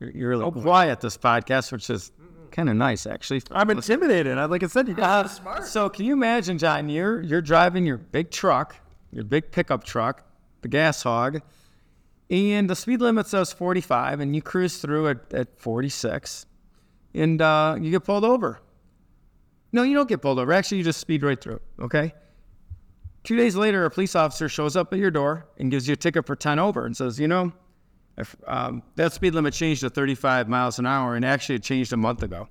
[0.00, 2.12] You're, you're really oh, quiet this podcast, which is
[2.52, 3.42] kind of nice actually.
[3.50, 4.38] I'm intimidated.
[4.38, 5.66] I like I said, you guys uh, smart.
[5.66, 6.88] So can you imagine, John?
[6.88, 8.76] You're you're driving your big truck,
[9.10, 10.24] your big pickup truck,
[10.60, 11.40] the gas hog,
[12.30, 16.46] and the speed limit says 45, and you cruise through at, at 46,
[17.14, 18.60] and uh, you get pulled over.
[19.72, 20.52] No, you don't get pulled over.
[20.52, 21.60] Actually, you just speed right through.
[21.80, 22.14] Okay.
[23.24, 25.96] Two days later, a police officer shows up at your door and gives you a
[25.96, 27.52] ticket for 10 over and says, you know,
[28.18, 31.92] if, um, that speed limit changed to 35 miles an hour, and actually it changed
[31.92, 32.48] a month ago.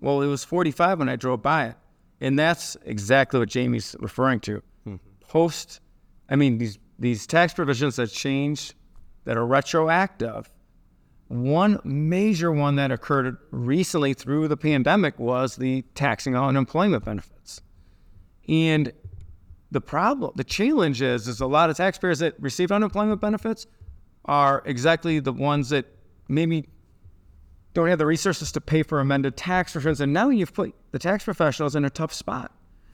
[0.00, 1.76] Well, it was 45 when I drove by it,
[2.20, 4.62] and that's exactly what Jaimee's referring to.
[4.86, 4.96] Mm-hmm.
[5.26, 5.80] Post,
[6.28, 8.72] I mean these these tax provisions that change,
[9.24, 10.48] that are retroactive.
[11.28, 17.60] One major one that occurred recently through the pandemic was the taxing on unemployment benefits,
[18.48, 18.92] and
[19.70, 23.66] the problem, the challenge is, is a lot of taxpayers that received unemployment benefits
[24.24, 25.86] are exactly the ones that
[26.28, 26.68] maybe
[27.74, 30.00] don't have the resources to pay for amended tax returns.
[30.00, 32.52] And now you've put the tax professionals in a tough spot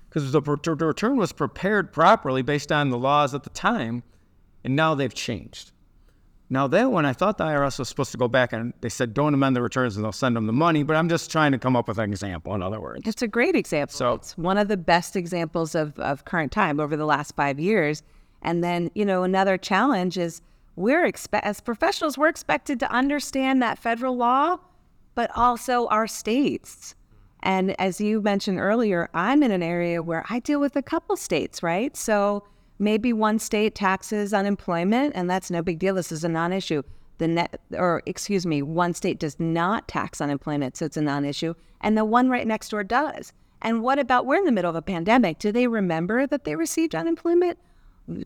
[0.09, 4.03] because the, return was prepared properly based on the laws at the time,
[4.65, 5.71] and now they've changed.
[6.53, 9.15] Now, that one, I thought the IRS was supposed to go back and they said,
[9.15, 10.83] don't amend the returns and they'll send them the money.
[10.83, 13.07] But I'm just trying to come up with an example, in other words.
[13.07, 13.95] It's a great example.
[13.95, 17.61] So, it's one of the best examples of, of current time over the last five
[17.61, 18.03] years.
[18.43, 20.43] And then, you know, another challenge is
[20.77, 24.59] we're expect as professionals, we're expected to understand that federal law,
[25.15, 26.95] but also our states.
[27.43, 31.17] And as you mentioned earlier, I'm in an area where I deal with a couple
[31.17, 31.97] states, right?
[31.97, 32.45] So
[32.79, 35.95] maybe one state taxes unemployment, and that's no big deal.
[35.95, 36.83] This is a non-issue.
[37.19, 41.55] The net, or excuse me, one state does not tax unemployment, so it's a non-issue,
[41.83, 43.33] and the one right next door does.
[43.63, 45.39] And what about we're in the middle of a pandemic?
[45.39, 47.59] Do they remember that they received unemployment?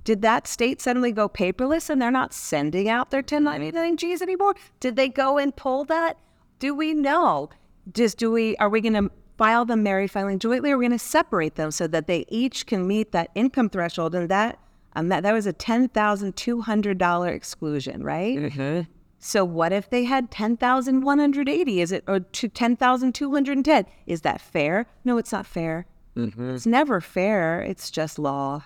[0.05, 4.55] Did that state suddenly go paperless and they're not sending out their 1099 Gs anymore?
[4.81, 6.19] Did they go and pull that?
[6.59, 7.51] Do we know?
[7.93, 10.85] Just do we are we going to file them married filing jointly or are we
[10.85, 14.59] going to separate them so that they each can meet that income threshold and that
[14.97, 18.39] um, that, that was a $10,200 exclusion, right?
[18.39, 18.83] Mm-hmm.
[19.19, 21.81] So what if they had 10,180?
[21.81, 23.87] Is it or to 10,210?
[24.07, 24.87] Is that fair?
[25.05, 25.87] No, it's not fair.
[26.15, 27.61] It's never fair.
[27.63, 28.63] It's just law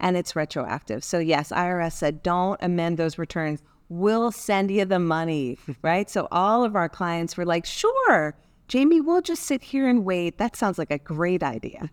[0.00, 1.04] and it's retroactive.
[1.04, 3.62] So yes, IRS said don't amend those returns.
[3.88, 6.08] We'll send you the money, right?
[6.08, 8.34] So all of our clients were like, "Sure,
[8.68, 11.90] Jaimee, we'll just sit here and wait." That sounds like a great idea.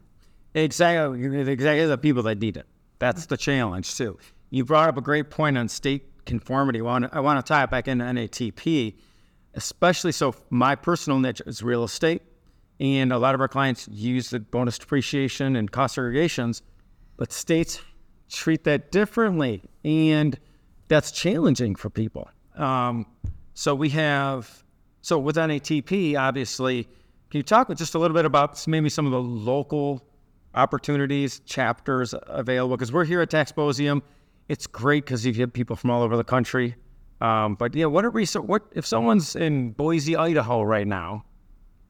[0.53, 2.65] Exactly, exactly the people that need it.
[2.99, 4.19] That's the challenge too.
[4.49, 6.79] You brought up a great point on state conformity.
[6.79, 8.95] I want to, I want to tie it back into NATP,
[9.53, 10.35] especially so.
[10.49, 12.21] My personal niche is real estate,
[12.79, 16.61] and a lot of our clients use the bonus depreciation and cost segregations,
[17.17, 17.81] but states
[18.31, 20.39] treat that differently, and
[20.87, 22.29] that's challenging for people.
[22.55, 23.05] Um,
[23.53, 24.63] so we have,
[25.01, 29.05] so with NATP, obviously, can you talk with just a little bit about maybe some
[29.05, 30.03] of the local
[30.55, 32.75] opportunities, chapters available?
[32.75, 34.03] Because we're here at Taxposium.
[34.49, 36.75] It's great because you get people from all over the country.
[37.21, 38.25] Um, but yeah, what are we?
[38.25, 41.23] What if someone's in Boise, Idaho right now?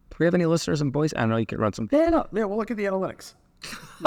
[0.10, 1.16] Do we have any listeners in Boise?
[1.16, 1.38] I don't know.
[1.38, 1.88] You could run some.
[1.92, 3.34] Yeah, no, yeah, we'll look at the analytics.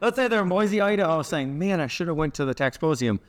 [0.00, 3.20] Let's say they're in Boise, Idaho, saying, "Man, I should have went to the Taxposium."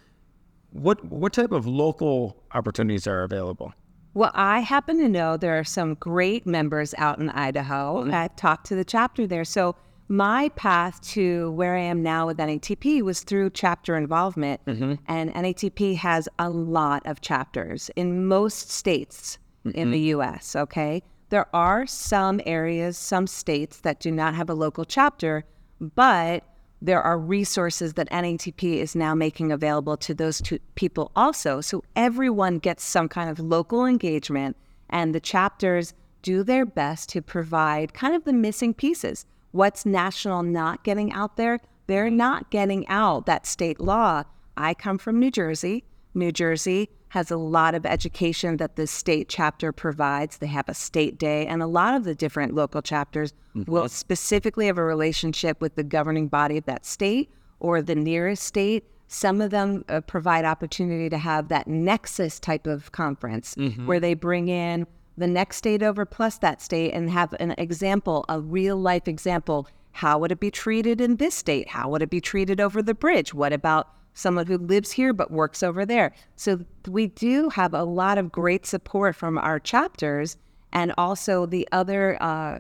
[0.71, 3.73] What what type of local opportunities are available?
[4.13, 8.01] Well, I happen to know there are some great members out in Idaho.
[8.01, 9.45] and I've talked to the chapter there.
[9.45, 9.75] So
[10.07, 14.65] my path to where I am now with NATP was through chapter involvement.
[14.65, 14.95] Mm-hmm.
[15.07, 20.21] And NATP has a lot of chapters in most states in the mm-hmm.
[20.21, 21.03] US, okay?
[21.29, 25.43] There are some areas, some states that do not have a local chapter,
[25.79, 26.43] but
[26.81, 31.59] there are resources that NATP is now making available to those two people also.
[31.59, 34.55] So everyone gets some kind of local engagement,
[34.89, 39.25] and the chapters do their best to provide kind of the missing pieces.
[39.51, 41.59] What's national not getting out there?
[41.87, 44.23] They're not getting out that state law.
[44.55, 45.83] I come from New Jersey.
[46.13, 50.38] New Jersey has a lot of education that the state chapter provides.
[50.38, 53.34] They have a state day, and a lot of the different local chapters
[53.67, 58.43] will specifically have a relationship with the governing body of that state or the nearest
[58.43, 58.84] state.
[59.08, 64.13] Some of them uh, provide opportunity to have that nexus type of conference where they
[64.13, 64.86] bring in
[65.17, 69.67] the next state over plus that state and have an example, a real life example.
[69.93, 71.70] How would it be treated in this state?
[71.70, 73.34] How would it be treated over the bridge?
[73.34, 76.13] What about someone who lives here but works over there?
[76.36, 80.38] So we do have a lot of great support from our chapters
[80.73, 82.60] and also the other uh,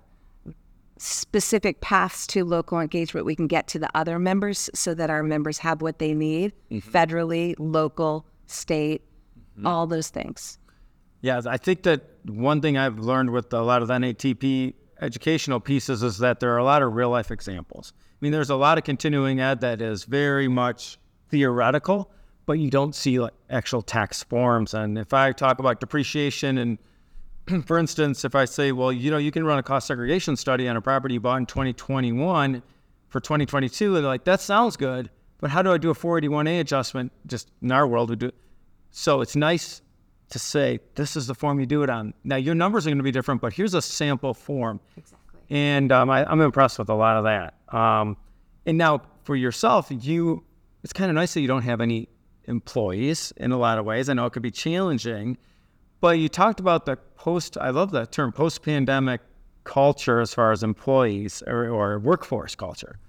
[0.97, 5.23] specific paths to local engagement we can get to the other members so that our
[5.23, 9.01] members have what they need federally, local, state,
[9.65, 10.57] all those things.
[11.21, 15.59] Yeah, I think that one thing I've learned with a lot of the NATP educational
[15.59, 17.93] pieces is that there are a lot of real life examples.
[17.97, 20.97] I mean, there's a lot of continuing ed that is very much
[21.29, 22.11] theoretical,
[22.45, 24.73] but you don't see like actual tax forms.
[24.73, 26.77] And if I talk about depreciation and
[27.65, 30.67] for instance, if I say, well, you know, you can run a cost segregation study
[30.67, 32.61] on a property you bought in 2021
[33.09, 35.09] for 2022, they're like, that sounds good,
[35.39, 37.11] but how do I do a 481A adjustment?
[37.25, 38.31] Just in our world, we do.
[38.91, 39.81] So it's nice
[40.29, 42.13] to say, this is the form you do it on.
[42.23, 44.79] Now, your numbers are going to be different, but here's a sample form.
[44.97, 45.39] Exactly.
[45.49, 47.53] And um, I, I'm impressed with a lot of that.
[47.73, 48.17] Um,
[48.65, 50.43] and now for yourself, you,
[50.83, 52.09] it's kind of nice that you don't have any
[52.45, 54.09] employees in a lot of ways.
[54.09, 55.37] I know it could be challenging,
[55.99, 59.21] but you talked about the post, I love that term, post pandemic
[59.63, 62.99] culture as far as employees or, or workforce culture.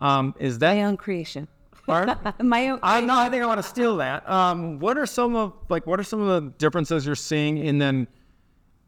[0.00, 1.48] Um, is that My own creation.
[2.40, 2.80] My own.
[2.82, 4.28] I no, I think I want to steal that.
[4.28, 7.58] Um, what are some of like what are some of the differences you're seeing?
[7.66, 8.08] And then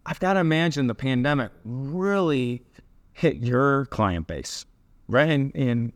[0.05, 2.65] I've got to imagine the pandemic really
[3.13, 4.65] hit your client base,
[5.07, 5.29] right?
[5.29, 5.93] And, and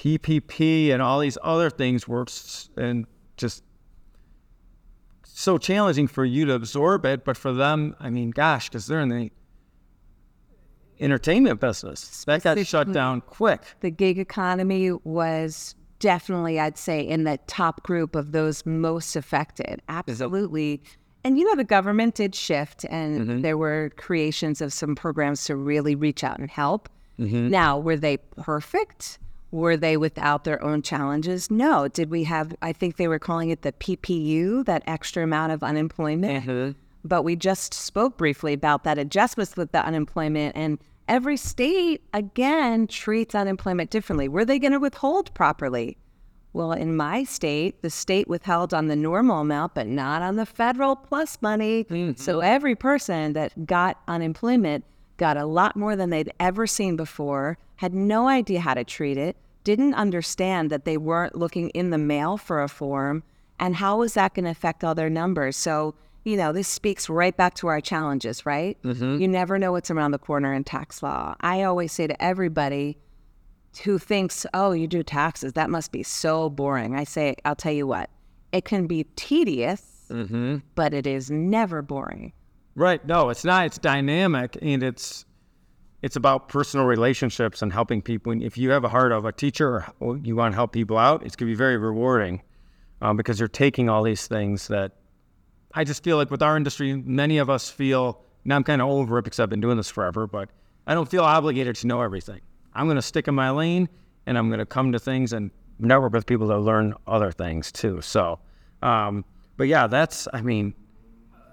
[0.00, 2.24] PPP and all these other things were
[2.78, 3.04] and
[3.36, 3.62] just
[5.24, 9.00] so challenging for you to absorb it, but for them, I mean, gosh, because they're
[9.00, 9.30] in the
[11.00, 13.60] entertainment business, that got shut down quick.
[13.80, 19.82] the gig economy was definitely, I'd say, in the top group of those most affected.
[19.90, 20.82] Absolutely.
[21.24, 23.40] And you know, the government did shift, and mm-hmm.
[23.42, 26.88] there were creations of some programs to really reach out and help.
[27.18, 27.48] Mm-hmm.
[27.48, 29.18] Now, were they perfect?
[29.52, 31.50] Were they without their own challenges?
[31.50, 31.88] No.
[31.88, 35.62] Did we have, I think they were calling it the PPU, that extra amount of
[35.62, 36.44] unemployment?
[36.44, 36.78] Mm-hmm.
[37.02, 42.86] But we just spoke briefly about that adjustments with the unemployment, and every state, again,
[42.86, 44.28] treats unemployment differently.
[44.28, 45.96] Were they going to withhold properly?
[46.52, 50.46] Well, in my state, the state withheld on the normal amount, but not on the
[50.46, 51.84] federal plus money.
[51.84, 52.20] Mm-hmm.
[52.20, 54.84] So every person that got unemployment
[55.16, 59.16] got a lot more than they'd ever seen before, had no idea how to treat
[59.16, 63.22] it, didn't understand that they weren't looking in the mail for a form,
[63.58, 65.56] and how was that going to affect all their numbers?
[65.56, 68.76] So, you know, this speaks right back to our challenges, right?
[68.82, 69.22] Mm-hmm.
[69.22, 71.34] You never know what's around the corner in tax law.
[71.40, 72.98] I always say to everybody,
[73.84, 76.94] who thinks, oh, you do taxes, that must be so boring.
[76.94, 78.10] I say, I'll tell you what,
[78.52, 80.58] it can be tedious, mm-hmm.
[80.74, 82.34] but it is never boring.
[82.74, 83.02] Right.
[83.06, 83.64] No, it's not.
[83.64, 85.24] It's dynamic and it's
[86.02, 88.32] it's about personal relationships and helping people.
[88.32, 90.96] And if you have a heart of a teacher or you want to help people
[90.96, 92.42] out, it's going to be very rewarding
[93.02, 94.92] um, because you're taking all these things that
[95.74, 98.88] I just feel like with our industry, many of us feel, now I'm kind of
[98.88, 100.50] over it because I've been doing this forever, but
[100.86, 102.40] I don't feel obligated to know everything.
[102.74, 103.88] I'm going to stick in my lane
[104.26, 107.70] and I'm going to come to things and network with people that learn other things
[107.70, 108.00] too.
[108.00, 108.38] So,
[108.82, 109.24] um,
[109.56, 110.74] but yeah, that's, I mean,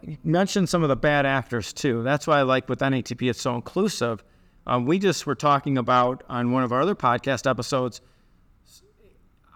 [0.02, 2.04] you mentioned some of the bad actors too.
[2.04, 4.24] That's why I like with NATP, it's so inclusive.
[4.68, 8.02] Um, we just were talking about on one of our other podcast episodes.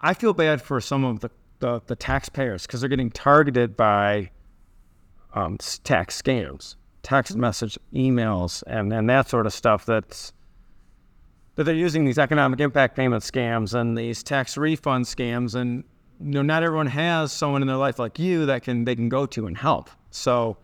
[0.00, 4.30] I feel bad for some of the, the, the taxpayers because they're getting targeted by
[5.34, 10.32] um, tax scams, text message emails, and, and that sort of stuff that's
[11.56, 15.54] that they're using these economic impact payment scams and these tax refund scams.
[15.54, 15.84] And
[16.20, 19.10] you know not everyone has someone in their life like you that can they can
[19.10, 19.90] go to and help.
[20.10, 20.56] So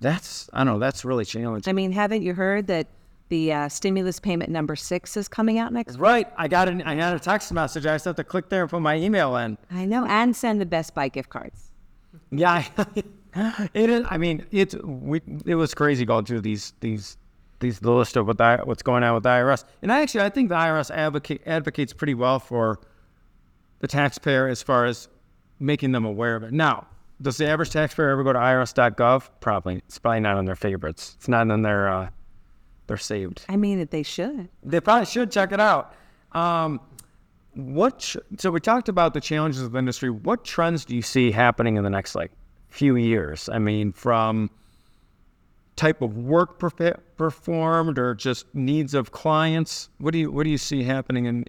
[0.00, 1.70] that's i don't know that's really challenging.
[1.70, 2.88] I mean, haven't you heard that
[3.34, 5.96] the uh, stimulus payment number six is coming out next?
[5.96, 8.62] right i got an i got a text message i just have to click there
[8.62, 11.72] and put my email in I know, and send the Best Buy gift cards.
[12.30, 12.64] yeah
[13.74, 17.16] it is i mean it's we it was crazy going through these these
[17.58, 20.20] these the list of what the, what's going on with the irs and I actually
[20.22, 22.78] i think the irs advocate advocates pretty well for
[23.80, 25.08] the taxpayer as far as
[25.60, 26.52] making them aware of it.
[26.52, 26.86] Now,
[27.20, 29.28] does the average taxpayer ever go to irs.gov?
[29.40, 29.76] Probably.
[29.76, 31.14] It's probably not on their favorites.
[31.18, 32.08] It's not in their uh,
[32.86, 33.44] they're saved.
[33.48, 34.48] I mean, that they should.
[34.62, 35.94] They probably should check it out.
[36.32, 36.80] Um,
[37.54, 38.14] what?
[38.38, 40.10] So we talked about the challenges of the industry.
[40.10, 42.32] What trends do you see happening in the next like
[42.68, 43.48] few years?
[43.48, 44.50] I mean, from
[45.76, 49.88] type of work perfe- performed or just needs of clients.
[49.98, 51.26] What do you What do you see happening?
[51.26, 51.44] in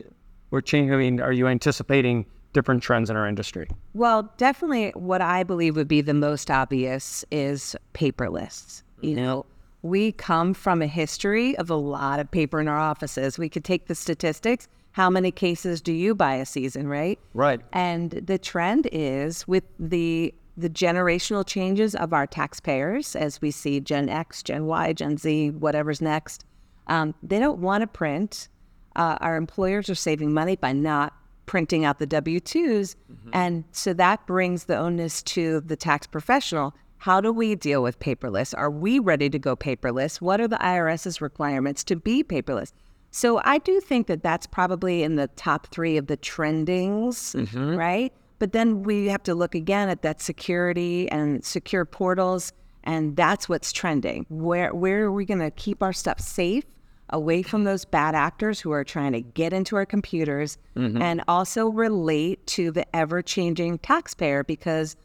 [0.52, 0.94] we're changing.
[0.94, 3.68] I mean, are you anticipating different trends in our industry?
[3.94, 8.84] Well, definitely what I believe would be the most obvious is paperless.
[9.02, 9.46] You know,
[9.86, 13.38] we come from a history of a lot of paper in our offices.
[13.38, 14.68] We could take the statistics.
[14.94, 17.20] How many cases do you buy a season, right?
[17.36, 17.62] Right.
[17.72, 23.82] And the trend is with the the generational changes of our taxpayers, as we see
[23.82, 26.46] Gen X, Gen Y, Gen Z, whatever's next,
[26.88, 28.48] um, they don't want to print.
[28.96, 31.14] Uh, our employers are saving money by not
[31.46, 32.96] printing out the W 2s.
[33.34, 36.74] And so that brings the onus to the tax professional.
[36.98, 38.54] How do we deal with paperless?
[38.58, 40.22] Are we ready to go paperless?
[40.22, 42.72] What are the IRS's requirements to be paperless?
[43.12, 47.76] So I do think that that's probably in the top three of the trendings, mm-hmm.
[47.76, 48.12] right?
[48.40, 52.52] But then we have to look again at that security and secure portals,
[52.84, 54.26] and that's what's trending.
[54.30, 56.66] Where where are we going to keep our stuff safe,
[57.10, 61.02] away from those bad actors who are trying to get into our computers, mm-hmm.
[61.02, 64.98] and also relate to the ever changing taxpayer because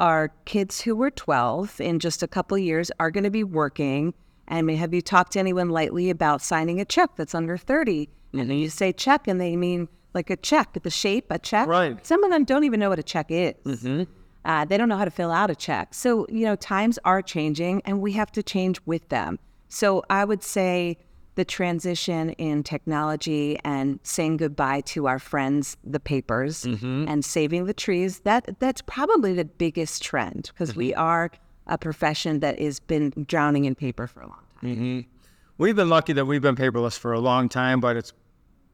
[0.00, 3.44] our kids who were 12 in just a couple of years are going to be
[3.44, 4.14] working.
[4.48, 8.08] And may- have you talked to anyone lately about signing a check that's under 30?
[8.32, 11.68] And you say check, and they mean like a check, the shape, a check.
[11.68, 12.04] Right.
[12.04, 13.54] Some of them don't even know what a check is.
[14.44, 15.92] Uh, they don't know how to fill out a check.
[15.92, 19.38] So, you know, times are changing and we have to change with them.
[19.68, 20.96] So, I would say
[21.40, 27.06] the transition in technology and saying goodbye to our friends, the papers, mm-hmm.
[27.08, 31.00] and saving the trees, that that's probably the biggest trend because we mm-hmm.
[31.00, 31.30] are
[31.66, 34.70] a profession that has been drowning in paper for a long time.
[34.70, 35.00] Mm-hmm.
[35.56, 38.12] We've been lucky that we've been paperless for a long time, but it's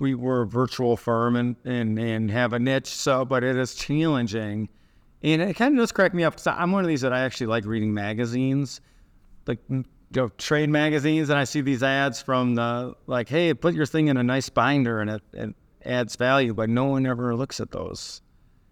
[0.01, 2.89] we were a virtual firm and, and, and have a niche.
[2.89, 4.69] So, but it is challenging,
[5.23, 7.21] and it kind of does crack me up because I'm one of these that I
[7.21, 8.81] actually like reading magazines,
[9.47, 9.61] like
[10.15, 13.87] you know, trade magazines, and I see these ads from the like, hey, put your
[13.87, 15.55] thing in a nice binder, and it, it
[15.85, 18.21] adds value, but no one ever looks at those.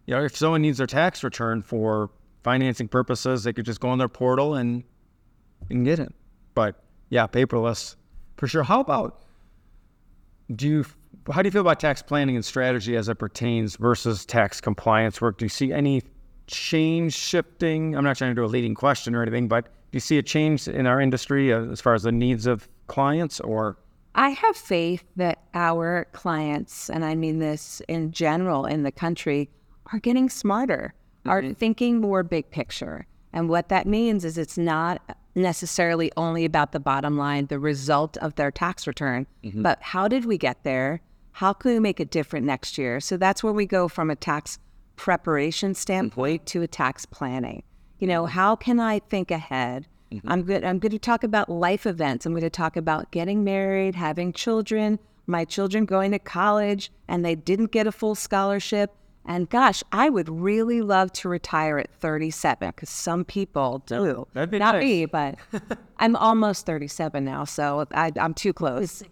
[0.06, 2.10] You know, if someone needs their tax return for
[2.42, 4.84] financing purposes, they could just go on their portal and
[5.70, 6.14] and get it.
[6.54, 7.96] But yeah, paperless
[8.36, 8.62] for sure.
[8.62, 9.22] How about
[10.54, 10.84] do you?
[11.32, 15.20] How do you feel about tax planning and strategy as it pertains versus tax compliance
[15.20, 15.38] work?
[15.38, 16.02] Do you see any
[16.46, 17.96] change shifting?
[17.96, 20.22] I'm not trying to do a leading question or anything, but do you see a
[20.22, 23.78] change in our industry uh, as far as the needs of clients or?
[24.14, 29.50] I have faith that our clients, and I mean this in general in the country,
[29.92, 30.94] are getting smarter,
[31.26, 33.06] are thinking more big picture.
[33.32, 38.16] And what that means is it's not necessarily only about the bottom line, the result
[38.18, 41.00] of their tax return, but how did we get there?
[41.32, 43.00] How can we make it different next year?
[43.00, 44.58] So that's where we go from a tax
[44.96, 47.62] preparation standpoint to a tax planning.
[47.98, 49.86] You know, how can I think ahead?
[50.26, 50.62] I'm good.
[50.64, 52.24] I'm going to talk about life events.
[52.24, 57.24] I'm going to talk about getting married, having children, my children going to college, and
[57.24, 58.94] they didn't get a full scholarship.
[59.26, 64.26] And gosh, I would really love to retire at 37 because some people do.
[64.34, 64.84] That'd be Not nice.
[64.84, 65.36] me, but
[65.98, 69.02] I'm almost 37 now, so I, I'm too close.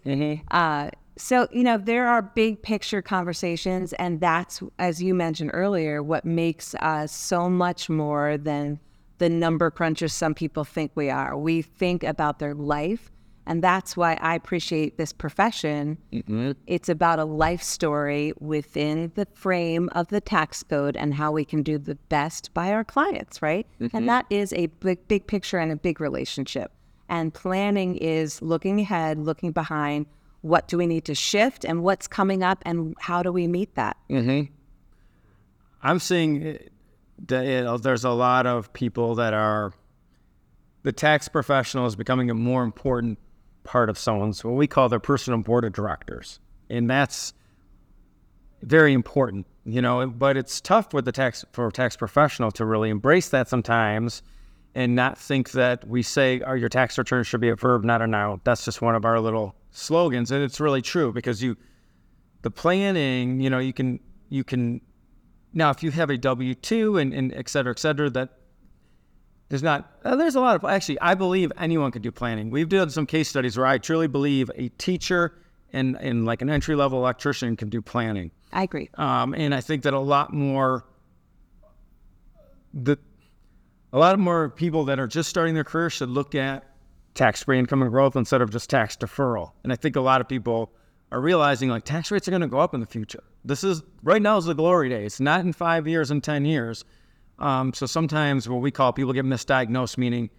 [0.51, 6.01] Uh, so, you know, there are big picture conversations, and that's, as you mentioned earlier,
[6.01, 8.79] what makes us so much more than
[9.19, 11.37] the number crunchers some people think we are.
[11.37, 13.11] We think about their life,
[13.45, 15.97] and that's why I appreciate this profession.
[16.11, 16.53] Mm-hmm.
[16.65, 21.45] It's about a life story within the frame of the tax code and how we
[21.45, 23.67] can do the best by our clients, right?
[23.79, 24.05] And mm-hmm.
[24.07, 26.71] that is a big, big picture and a big relationship.
[27.09, 30.07] And planning is looking ahead, looking behind.
[30.43, 33.75] What do we need to shift and what's coming up and how do we meet
[33.75, 33.97] that?
[34.09, 34.53] Mm-hmm.
[35.81, 36.59] I'm seeing
[37.27, 39.73] that you know, there's a lot of people that are
[40.83, 43.19] the tax professional is becoming a more important
[43.63, 46.39] part of someone's what we call their personal board of directors,
[46.69, 47.33] and that's
[48.61, 50.05] very important, you know.
[50.07, 54.21] But it's tough with the tax for a tax professional to really embrace that sometimes,
[54.75, 58.01] and not think that we say, "Oh, your tax return should be a verb, not
[58.01, 61.55] a noun." That's just one of our little slogans, and it's really true because you,
[62.41, 63.99] the planning, you know, you can
[64.29, 64.81] you can
[65.53, 68.29] now, if you have a W two and, and et cetera, et cetera, that
[69.49, 69.91] there's not.
[70.03, 70.99] Uh, there's a lot of actually.
[70.99, 72.49] I believe anyone can do planning.
[72.49, 75.35] We've done some case studies where I truly believe a teacher
[75.71, 78.31] and and like an entry level electrician can do planning.
[78.51, 78.89] I agree.
[78.95, 80.85] Um, and I think that a lot more
[82.73, 82.97] the
[83.93, 86.65] a lot of more people that are just starting their career should look at
[87.13, 89.51] tax-free income and growth instead of just tax deferral.
[89.63, 90.73] And I think a lot of people
[91.11, 93.23] are realizing like tax rates are going to go up in the future.
[93.45, 96.43] This is right now is the glory days, It's not in five years and ten
[96.43, 96.83] years.
[97.37, 100.31] Um, so sometimes what we call people get misdiagnosed, meaning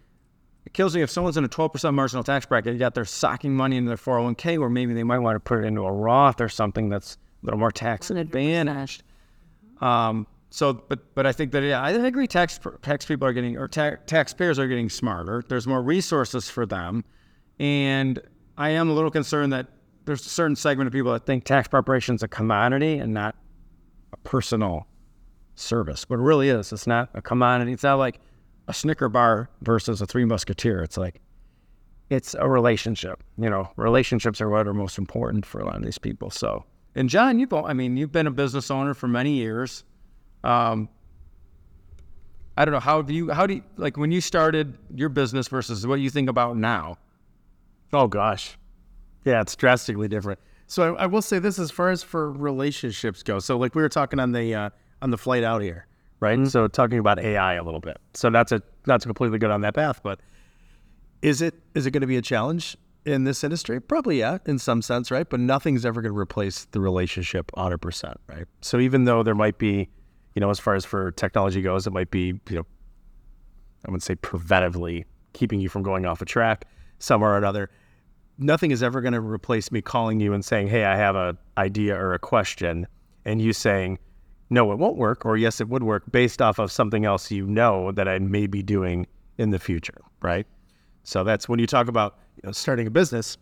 [0.65, 3.77] it kills me if someone's in a 12% marginal tax bracket, yet they're socking money
[3.77, 6.49] into their 401k, where maybe they might want to put it into a Roth or
[6.49, 9.03] something that's a little more tax advantaged.
[9.79, 12.27] Um, so, but but I think that yeah, I agree.
[12.27, 15.43] Tax tax people are getting or ta- taxpayers are getting smarter.
[15.47, 17.03] There's more resources for them,
[17.59, 18.21] and
[18.57, 19.67] I am a little concerned that
[20.05, 23.35] there's a certain segment of people that think tax preparation is a commodity and not
[24.13, 24.87] a personal
[25.55, 26.05] service.
[26.05, 26.71] But it really is.
[26.71, 27.73] It's not a commodity.
[27.73, 28.19] It's not like
[28.67, 30.83] a Snicker bar versus a Three Musketeer.
[30.83, 31.21] It's like
[32.09, 33.23] it's a relationship.
[33.37, 36.29] You know, relationships are what are most important for a lot of these people.
[36.29, 36.65] So,
[36.95, 39.83] and John, you've I mean, you've been a business owner for many years.
[40.45, 40.89] Um,
[42.57, 45.47] I don't know how do you how do you like when you started your business
[45.47, 46.97] versus what you think about now.
[47.93, 48.57] Oh gosh,
[49.25, 50.39] yeah, it's drastically different.
[50.67, 53.39] So I, I will say this as far as for relationships go.
[53.39, 54.69] So like we were talking on the uh,
[55.01, 55.87] on the flight out here.
[56.19, 56.47] right?
[56.47, 57.97] So talking about AI a little bit.
[58.13, 60.01] So that's a that's completely good on that path.
[60.03, 60.19] But
[61.21, 63.79] is it is it going to be a challenge in this industry?
[63.79, 65.29] Probably yeah, in some sense, right?
[65.29, 68.45] But nothing's ever going to replace the relationship 100 percent, right?
[68.61, 69.89] So even though there might be,
[70.35, 72.65] you know, as far as for technology goes, it might be, you know,
[73.85, 76.65] I wouldn't say preventively keeping you from going off a track
[76.99, 77.69] somewhere or another.
[78.37, 81.37] Nothing is ever going to replace me calling you and saying, "Hey, I have a
[81.57, 82.85] idea or a question,"
[83.23, 83.97] and you saying,
[84.49, 87.47] "No, it won't work," or "Yes, it would work," based off of something else you
[87.47, 89.07] know that I may be doing
[89.37, 90.45] in the future, right?
[91.03, 93.37] So that's when you talk about you know, starting a business.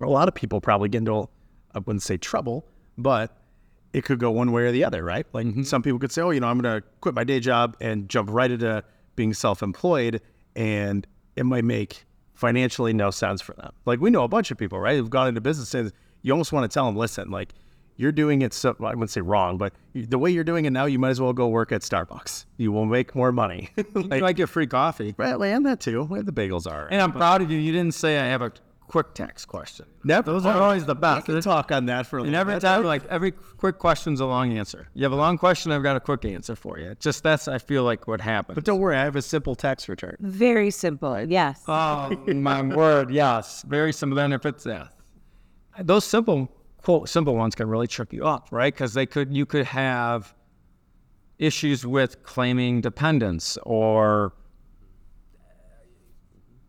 [0.00, 1.28] A lot of people probably get into,
[1.74, 2.66] I wouldn't say trouble,
[2.96, 3.36] but
[3.92, 5.26] it could go one way or the other, right?
[5.32, 5.62] Like mm-hmm.
[5.62, 8.08] some people could say, oh, you know, I'm going to quit my day job and
[8.08, 8.82] jump right into
[9.16, 10.20] being self employed,
[10.56, 13.72] and it might make financially no sense for them.
[13.84, 16.52] Like we know a bunch of people, right, who've gone into business and you almost
[16.52, 17.54] want to tell them, listen, like
[17.96, 20.70] you're doing it so, well, I wouldn't say wrong, but the way you're doing it
[20.70, 22.46] now, you might as well go work at Starbucks.
[22.56, 23.70] You will make more money.
[23.76, 25.14] You like, might get free coffee.
[25.18, 26.04] right, and that too.
[26.04, 26.88] Where the bagels are.
[26.90, 27.58] And I'm proud of you.
[27.58, 28.52] You didn't say I have a
[28.92, 29.86] quick tax question.
[30.04, 31.24] Never- Those are always the We best.
[31.26, 32.60] can talk on that for a And little every bit.
[32.60, 34.86] time, like every quick question's a long answer.
[34.92, 36.94] You have a long question, I've got a quick answer for you.
[37.00, 38.54] Just that's I feel like what happens.
[38.54, 40.16] But don't worry, I have a simple tax return.
[40.20, 41.18] Very simple.
[41.22, 41.62] Yes.
[41.66, 44.16] Oh my word, yes, very simple.
[44.16, 44.88] Then if it's yeah,
[45.80, 46.48] those simple
[46.82, 48.74] quote simple ones can really trip you up, right?
[48.74, 50.34] Because they could you could have
[51.38, 54.34] issues with claiming dependents, or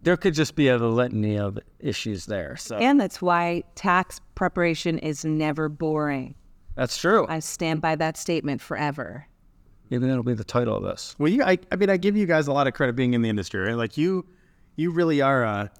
[0.03, 2.55] there could just be a litany of issues there.
[2.57, 6.35] So and that's why tax preparation is never boring.
[6.75, 7.25] that's true.
[7.29, 9.27] I stand by that statement forever.
[9.89, 11.15] Maybe that'll be the title of this.
[11.19, 13.21] Well, you, I, I mean, I give you guys a lot of credit being in
[13.21, 13.75] the industry, right?
[13.75, 14.25] Like you,
[14.75, 15.71] you really are a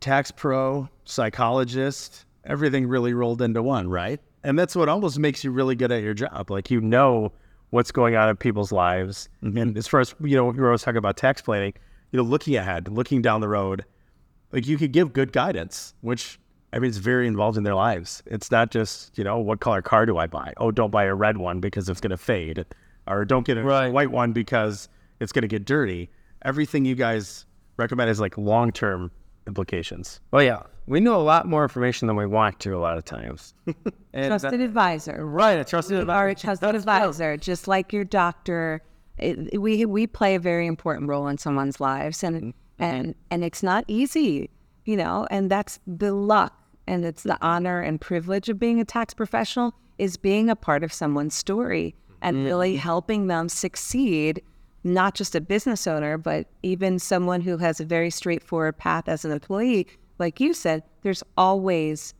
[0.00, 4.20] tax pro, psychologist, everything really rolled into one, right?
[4.44, 6.50] And that's what almost makes you really good at your job.
[6.50, 7.32] Like you know
[7.70, 9.28] what's going on in people's lives.
[9.42, 9.58] Mm-hmm.
[9.58, 11.72] And as far as you know, we were always talking about tax planning,
[12.14, 13.84] you know, looking ahead, looking down the road,
[14.52, 16.38] like you could give good guidance, which
[16.72, 18.22] I mean, it's very involved in their lives.
[18.26, 20.52] It's not just, you know, what color car do I buy?
[20.58, 22.64] Oh, don't buy a red one because it's going to fade,
[23.08, 23.92] or don't get a Right.
[23.92, 24.88] white one because
[25.18, 26.08] it's going to get dirty.
[26.42, 27.46] Everything you guys
[27.78, 29.10] recommend is like long term
[29.48, 30.20] implications.
[30.30, 33.04] Well, yeah, we know a lot more information than we want to a lot of
[33.04, 33.54] times.
[34.12, 35.26] And that- Trusted advisor.
[35.26, 38.82] right, a trusted You are a trusted advisor, just like your doctor.
[39.18, 42.82] It, we we play a very important role in someone's lives, and mm-hmm.
[42.82, 44.50] and and it's not easy,
[44.84, 45.26] you know.
[45.30, 46.54] And that's the luck,
[46.86, 50.82] and it's the honor and privilege of being a tax professional is being a part
[50.82, 52.46] of someone's story and mm-hmm.
[52.46, 54.42] really helping them succeed.
[54.86, 59.24] Not just a business owner, but even someone who has a very straightforward path as
[59.24, 59.86] an employee.
[60.18, 62.12] Like you said, there's always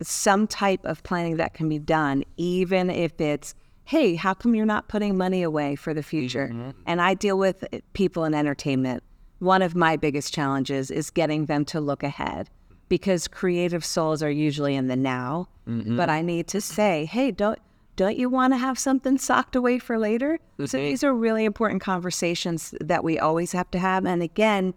[0.00, 3.54] some type of planning that can be done, even if it's,
[3.90, 6.48] hey, how come you're not putting money away for the future?
[6.52, 6.70] Mm-hmm.
[6.86, 9.02] And I deal with eh, people in entertainment.
[9.40, 12.48] One of my biggest challenges is getting them to look ahead
[12.88, 15.48] because creative souls are usually in the now.
[15.68, 15.96] Mm-hmm.
[15.96, 17.58] But I need to say, hey, don't
[17.96, 20.38] don't you want to have something socked away for later?
[20.64, 24.06] So these are really important conversations that we always have to have.
[24.06, 24.72] And again,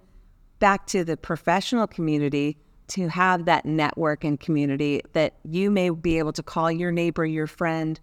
[0.58, 2.58] back to the professional community
[2.88, 7.26] to have that network and community that you may be able to call your neighbor,
[7.26, 8.00] your friend,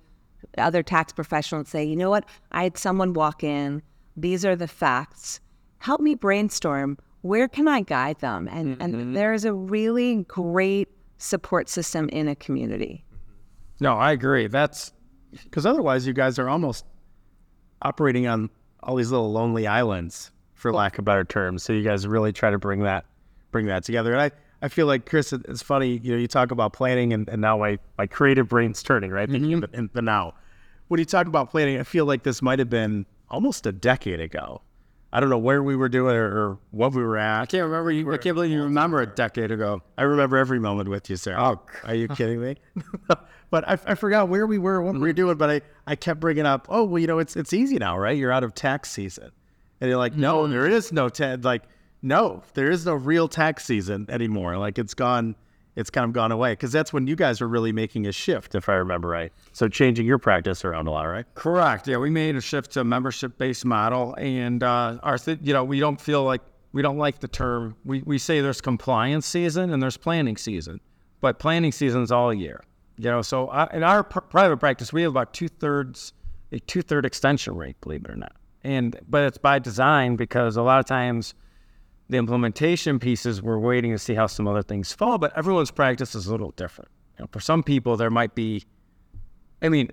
[0.59, 3.83] other tax professional and say, you know what, I had someone walk in,
[4.17, 5.41] these are the facts.
[5.79, 6.99] Help me brainstorm.
[7.23, 8.49] Where can I guide them?
[8.51, 9.13] And and mm-hmm.
[9.13, 10.89] there is a really great
[11.19, 13.05] support system in a community.
[13.07, 13.85] Mm-hmm.
[13.85, 14.47] no, I agree.
[14.47, 14.93] That's
[15.45, 16.85] Because otherwise, you guys are almost
[17.83, 18.51] operating on
[18.83, 21.63] all these little lonely islands, for lack of better terms.
[21.63, 23.07] So you guys really try to bring that
[23.51, 24.13] bring that together.
[24.13, 24.31] And I,
[24.63, 26.01] I feel like Chris, it's funny.
[26.03, 29.29] You know, you talk about planning, and, and now my my creative brain's turning right
[29.29, 30.35] in, the, in the now.
[30.89, 34.21] When you talk about planning, I feel like this might have been almost a decade
[34.21, 34.63] ago.
[35.13, 37.43] I don't know where we were doing or, or what we were at.
[37.43, 37.91] I can't remember.
[37.91, 39.83] You, I can't believe you remember a decade ago.
[39.99, 41.37] I remember every moment with you, sir.
[41.37, 42.57] Oh, Are you kidding me?
[43.51, 45.37] but I, I forgot where we were, what we were doing.
[45.37, 48.17] But I, I kept bringing up, oh, well, you know, it's it's easy now, right?
[48.17, 49.33] You're out of tax season,
[49.81, 50.53] and you're like, no, mm-hmm.
[50.53, 51.45] there is no tax.
[51.45, 51.65] Like,
[52.03, 54.57] no, there is no real tax season anymore.
[54.57, 55.37] Like, it's gone.
[55.77, 58.57] It's kind of gone away because that's when you guys were really making a shift,
[58.57, 59.33] if I remember right.
[59.53, 61.25] So changing your practice around a lot, right?
[61.35, 61.87] Correct.
[61.87, 65.63] Yeah, we made a shift to a membership-based model, and uh, our, th- you know,
[65.63, 66.43] we don't feel like
[66.73, 67.77] we don't like the term.
[67.85, 70.81] We we say there's compliance season and there's planning season,
[71.21, 72.63] but planning season's all year.
[72.99, 76.13] You know, so uh, in our pr- private practice, we have about two thirds
[76.53, 78.33] a two third extension rate, believe it or not,
[78.65, 81.35] and but it's by design because a lot of times
[82.11, 86.15] the implementation pieces we're waiting to see how some other things fall, but everyone's practice
[86.15, 86.91] is a little different.
[87.19, 88.65] You know, for some people, there might be
[89.63, 89.91] I mean,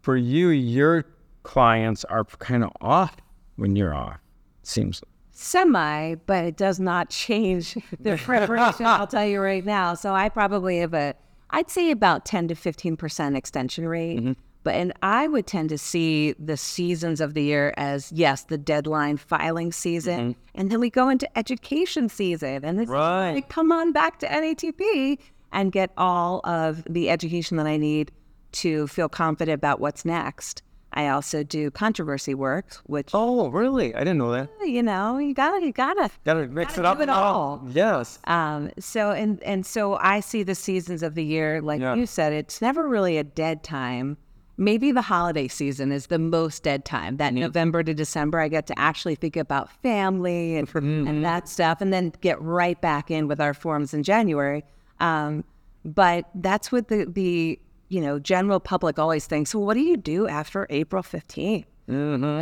[0.00, 1.04] for you, your
[1.42, 3.16] clients are kind of off
[3.56, 4.18] when you're off.
[4.62, 5.02] Seems
[5.32, 8.86] Semi, but it does not change the preparation.
[8.86, 9.94] I'll tell you right now.
[9.94, 11.14] So I probably have a,
[11.50, 14.18] I'd say about 10 to 15% extension rate.
[14.18, 14.32] Mm-hmm.
[14.62, 18.58] But, and I would tend to see the seasons of the year as, yes, the
[18.58, 20.36] deadline filing season.
[20.54, 22.64] And then we go into education season.
[22.64, 23.32] And it's Right.
[23.34, 25.18] like, come on back to NATP
[25.52, 28.12] and get all of the education that I need
[28.52, 30.62] to feel confident about what's next.
[30.92, 33.94] I also do controversy work, which oh, really?
[33.94, 34.48] I didn't know that.
[34.62, 36.96] you know, you gotta, you gotta, Gotta mix gotta it up.
[36.98, 37.62] do it all.
[37.72, 38.18] Yes.
[38.24, 41.94] Um, so and and so I see the seasons of the year, like Yeah.
[41.94, 44.16] you said, it's never really a dead time.
[44.60, 47.16] Maybe the holiday season is the most dead time.
[47.16, 51.80] That November to December, I get to actually think about family and and that stuff,
[51.80, 54.62] and then get right back in with our forms in January.
[55.00, 55.44] Um,
[55.84, 57.58] but that's what the the
[57.88, 59.54] you know general public always thinks.
[59.54, 61.64] Well, what do you do after April 15th?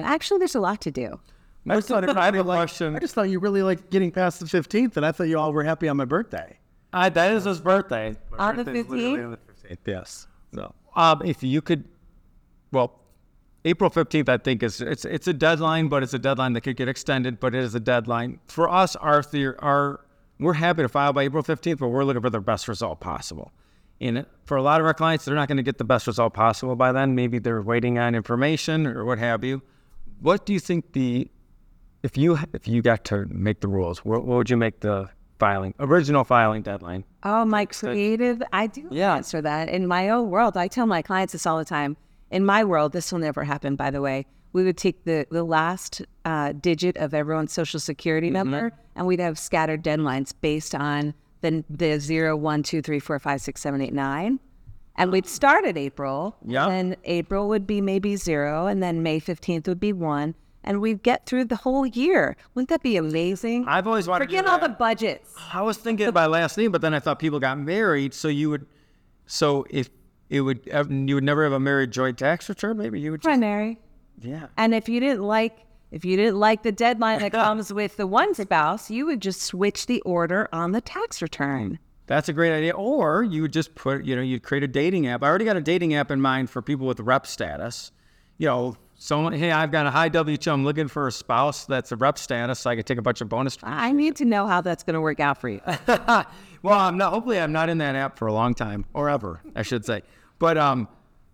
[0.04, 1.20] Actually, there's a lot to do.
[1.68, 2.50] I just thought I have a.
[2.50, 5.52] I just thought you really liked getting past the 15th, and I thought you all
[5.52, 6.58] were happy on my birthday.
[6.92, 8.16] Uh, that is his birthday.
[8.38, 9.36] On the 15th?
[9.86, 10.26] Yes.
[10.54, 11.84] So Um, if you could,
[12.72, 13.00] well,
[13.64, 16.76] April fifteenth, I think is it's it's a deadline, but it's a deadline that could
[16.76, 17.40] get extended.
[17.40, 18.96] But it is a deadline for us.
[18.96, 20.00] Our theory, our
[20.38, 23.52] we're happy to file by April fifteenth, but we're looking for the best result possible.
[24.00, 26.32] And for a lot of our clients, they're not going to get the best result
[26.32, 27.16] possible by then.
[27.16, 29.60] Maybe they're waiting on information or what have you.
[30.20, 31.28] What do you think the
[32.04, 35.10] if you if you got to make the rules, what, what would you make the
[35.40, 37.04] filing original filing deadline?
[37.24, 39.16] Oh, my creative, I do Yeah.
[39.16, 39.68] answer that.
[39.68, 41.96] In my own world, I tell my clients this all the time.
[42.31, 44.26] In my world, this will never happen, by the way.
[44.53, 49.20] We would take the, the last uh, digit of everyone's social security number and we'd
[49.20, 53.81] have scattered deadlines based on the, the zero, one, two, three, four, five, six, seven,
[53.81, 54.41] eight, nine.
[54.97, 56.37] And we'd start at April.
[56.45, 56.66] Yeah.
[56.66, 58.66] And April would be maybe zero.
[58.66, 60.35] And then May 15th would be one.
[60.64, 62.37] And we'd get through the whole year.
[62.55, 63.66] Wouldn't that be amazing?
[63.68, 65.33] I've always wanted to Forget all the budgets.
[65.53, 68.51] I was thinking by last name, but then I thought people got married, so you
[68.51, 68.66] would,
[69.24, 69.89] so if
[70.31, 72.76] it would, you would never have a married joint tax return.
[72.76, 73.20] Maybe you would.
[73.20, 73.79] Just, Primary.
[74.20, 74.47] yeah.
[74.57, 78.07] And if you didn't like if you didn't like the deadline that comes with the
[78.07, 81.68] one spouse, you would just switch the order on the tax return.
[81.68, 81.74] Hmm.
[82.07, 82.72] That's a great idea.
[82.72, 85.22] Or you would just put, you know, you'd create a dating app.
[85.22, 87.93] I already got a dating app in mind for people with rep status.
[88.39, 90.51] You know, someone, hey, I've got a high W two.
[90.51, 93.20] I'm looking for a spouse that's a rep status, so I could take a bunch
[93.20, 93.59] of bonus.
[93.62, 95.61] I need to know how that's going to work out for you.
[95.87, 96.24] well,
[96.66, 97.12] I'm not.
[97.12, 100.03] Hopefully, I'm not in that app for a long time, or ever, I should say.
[100.39, 100.89] But um,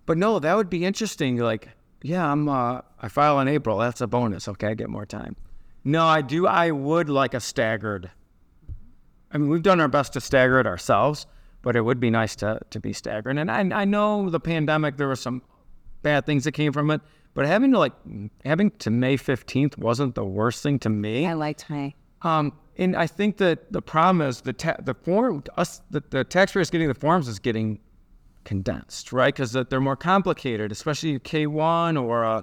[0.06, 1.36] but no, that would be interesting.
[1.36, 1.68] Like,
[2.02, 2.48] yeah, I'm.
[2.48, 3.78] Uh, I file in April.
[3.78, 4.48] That's a bonus.
[4.48, 5.36] Okay, I get more time.
[5.84, 6.46] No, I do.
[6.46, 8.10] I would like a staggered.
[9.30, 11.26] I mean, we've done our best to stagger it ourselves,
[11.62, 13.38] but it would be nice to to be staggered.
[13.38, 14.96] And I I know the pandemic.
[14.96, 15.42] There were some
[16.02, 17.00] bad things that came from it,
[17.34, 17.92] but having to like
[18.44, 21.26] having to May 15th wasn't the worst thing to me.
[21.26, 21.94] I liked May.
[22.22, 26.24] Um, and I think that the problem is the ta- the form us the, the
[26.24, 27.80] taxpayers getting the forms is getting
[28.44, 29.34] condensed, right?
[29.34, 32.42] Because they're more complicated, especially K one or uh,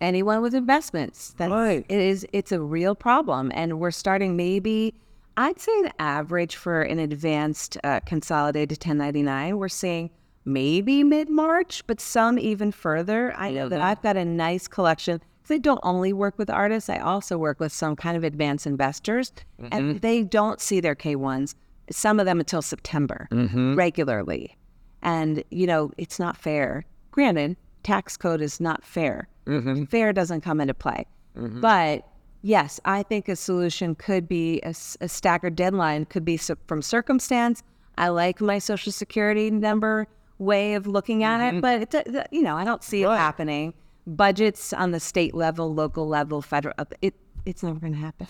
[0.00, 1.84] Anyone with investments, that's, Right.
[1.88, 4.94] it is it's a real problem, and we're starting maybe.
[5.36, 10.10] I'd say the average for an advanced uh, consolidated 1099, we're seeing
[10.44, 13.34] maybe mid March, but some even further.
[13.36, 15.20] I know that I've got a nice collection
[15.50, 19.32] I don't only work with artists, I also work with some kind of advanced investors,
[19.72, 21.54] and they don't see their K1s,
[21.90, 23.26] some of them until September
[23.74, 24.56] regularly.
[25.02, 26.84] And, you know, it's not fair.
[27.10, 29.28] Granted, tax code is not fair.
[29.46, 29.84] Mm-hmm.
[29.84, 31.06] Fair doesn't come into play.
[31.36, 31.60] Mm-hmm.
[31.60, 32.06] But
[32.42, 37.62] yes, I think a solution could be a staggered deadline, could be from circumstance.
[37.98, 40.06] I like my social security number
[40.38, 41.60] way of looking at it, mm-hmm.
[41.60, 43.74] but it, you know, I don't see it happening.
[44.06, 48.26] Budgets on the state level, local level, federal, it it's never going to happen.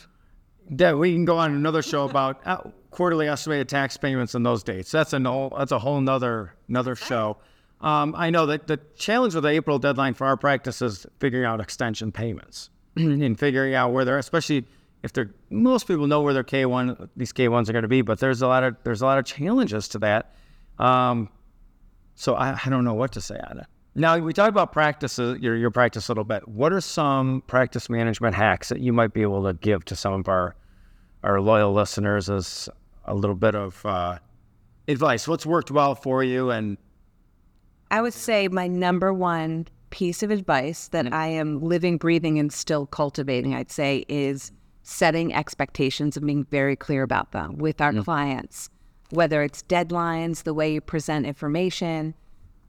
[0.70, 2.58] That we can go on another show about uh,
[2.90, 4.90] quarterly estimated tax payments and those dates.
[4.90, 7.38] That's a whole that's a whole nother another show.
[7.80, 11.46] Um, I know that the challenge with the April deadline for our practice is figuring
[11.46, 14.66] out extension payments and figuring out where they're, especially
[15.02, 17.88] if they're most people know where their K one these K ones are going to
[17.88, 20.34] be, but there's a lot of there's a lot of challenges to that.
[20.78, 21.30] Um,
[22.14, 23.66] so I, I don't know what to say on it.
[23.94, 26.46] Now we talked about practices, your your practice a little bit.
[26.46, 30.12] What are some practice management hacks that you might be able to give to some
[30.12, 30.54] of our
[31.22, 32.68] our loyal listeners as
[33.04, 34.18] a little bit of uh,
[34.86, 35.26] advice?
[35.26, 36.50] What's worked well for you?
[36.50, 36.78] And
[37.90, 42.52] I would say my number one piece of advice that I am living, breathing, and
[42.52, 44.52] still cultivating, I'd say, is
[44.84, 48.70] setting expectations and being very clear about them with our clients,
[49.10, 52.14] whether it's deadlines, the way you present information.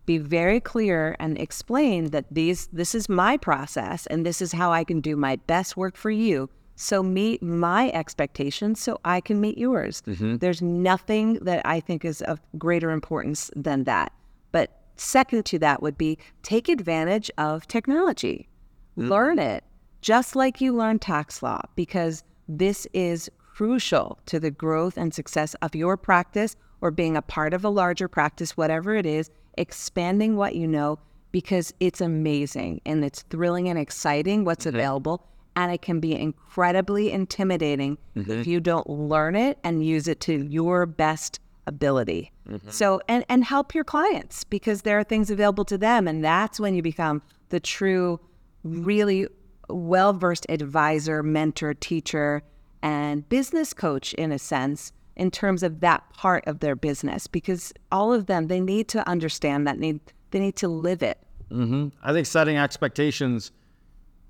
[0.06, 4.72] Be very clear and explain that these this is my process and this is how
[4.72, 6.50] I can do my best work for you.
[6.76, 10.02] So meet my expectations so I can meet yours.
[10.08, 10.38] Mm-hmm.
[10.38, 14.12] There's nothing that I think is of greater importance than that.
[14.52, 18.50] But second to that would be take advantage of technology.
[18.98, 19.10] Mm.
[19.10, 19.64] Learn it
[20.02, 25.54] just like you learn tax law because this is crucial to the growth and success
[25.62, 30.36] of your practice or being a part of a larger practice, whatever it is, expanding
[30.36, 31.00] what you know
[31.32, 34.76] because it's amazing and it's thrilling and exciting what's mm-hmm.
[34.76, 35.28] available.
[35.56, 38.50] And it can be incredibly intimidating if mm-hmm.
[38.50, 42.32] you don't learn it and use it to your best ability.
[42.48, 42.70] Mm-hmm.
[42.70, 46.08] So, and, and help your clients because there are things available to them.
[46.08, 48.20] And that's when you become the true,
[48.64, 49.28] really
[49.70, 52.44] well versed advisor, mentor, teacher,
[52.82, 57.74] and business coach in a sense in terms of that part of their business because
[57.92, 60.00] all of them they need to understand that need
[60.32, 61.18] they need to live it
[61.50, 61.88] mm-hmm.
[62.04, 63.52] I think setting expectations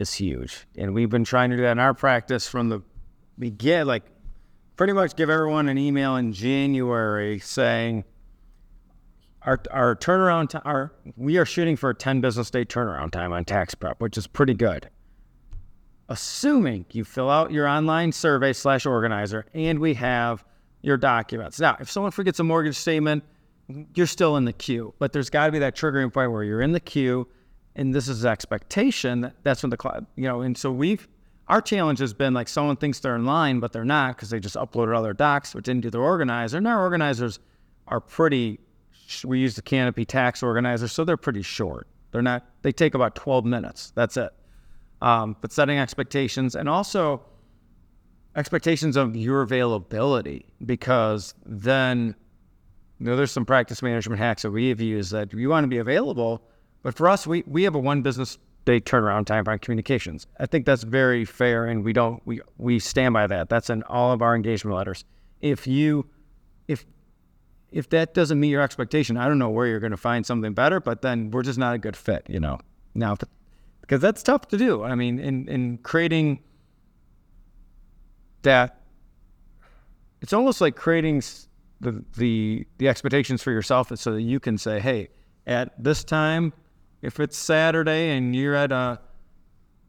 [0.02, 2.82] is huge, and we've been trying to do that in our practice from the
[3.38, 4.04] begin, like
[4.76, 8.04] pretty much give everyone an email in January saying
[9.44, 13.32] our our turnaround time, our we are shooting for a 10 business day turnaround time
[13.32, 14.90] on tax prep, which is pretty good.
[16.10, 20.44] Assuming you fill out your online survey slash organizer and we have
[20.82, 21.60] your documents.
[21.60, 23.24] Now, if someone forgets a mortgage statement,
[23.96, 26.62] you're still in the queue, but there's got to be that triggering point where you're
[26.62, 27.28] in the queue
[27.76, 29.32] and this is expectation.
[29.44, 31.08] That's when the, you know, and so we've,
[31.48, 34.40] our challenge has been like someone thinks they're in line, but they're not because they
[34.40, 36.58] just uploaded other docs, which didn't do their organizer.
[36.58, 37.40] And our organizers
[37.88, 38.60] are pretty,
[39.24, 41.88] we use the Canopy tax organizer, so they're pretty short.
[42.12, 43.92] They're not, they take about 12 minutes.
[43.96, 44.32] That's it.
[45.02, 47.22] Um, but setting expectations and also
[48.36, 52.16] expectations of your availability because then
[53.00, 55.68] you know, there's some practice management hacks that we have used that you want to
[55.68, 56.44] be available.
[56.84, 60.28] But for us, we, we have a one business day turnaround time on communications.
[60.40, 63.50] I think that's very fair, and we don't we we stand by that.
[63.50, 65.04] That's in all of our engagement letters.
[65.42, 66.06] If you
[66.68, 66.86] if
[67.72, 70.54] if that doesn't meet your expectation, I don't know where you're going to find something
[70.54, 72.60] better, but then we're just not a good fit, you know.
[72.94, 73.18] Now,
[73.82, 74.84] because that's tough to do.
[74.84, 76.44] I mean, in in creating
[78.44, 78.82] that,
[80.22, 81.24] it's almost like creating
[81.80, 85.10] the the the expectations for yourself so that you can say, hey,
[85.48, 86.54] at this time,
[87.02, 89.00] if it's Saturday and you're at a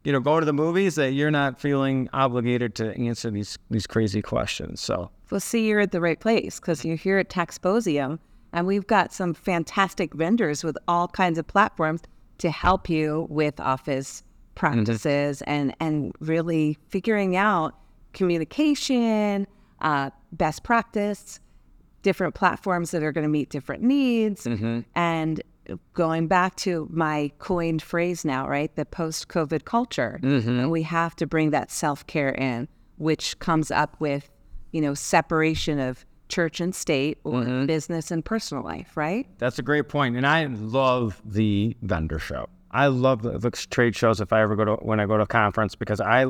[0.04, 3.86] you know, going to the movies that you're not feeling obligated to answer these these
[3.86, 4.80] crazy questions.
[4.80, 8.18] So well, see, you're at the right place because you're here at Taxposium,
[8.52, 12.02] and we've got some fantastic vendors with all kinds of platforms
[12.38, 14.22] to help you with office
[14.54, 15.50] practices mm-hmm.
[15.50, 17.74] and and really figuring out
[18.12, 19.46] communication,
[19.80, 21.40] uh, best practice,
[22.02, 24.44] different platforms that are going to meet different needs.
[24.44, 24.80] Mm-hmm.
[24.94, 25.42] And
[25.94, 28.74] going back to my coined phrase now, right?
[28.74, 30.18] The post COVID culture.
[30.22, 30.68] Mm-hmm.
[30.68, 34.30] we have to bring that self care in, which comes up with,
[34.72, 37.66] you know, separation of church and state or mm-hmm.
[37.66, 39.26] business and personal life, right?
[39.38, 40.16] That's a great point.
[40.16, 42.48] And I love the vendor show.
[42.70, 45.24] I love the, the trade shows if I ever go to when I go to
[45.24, 46.26] a conference because I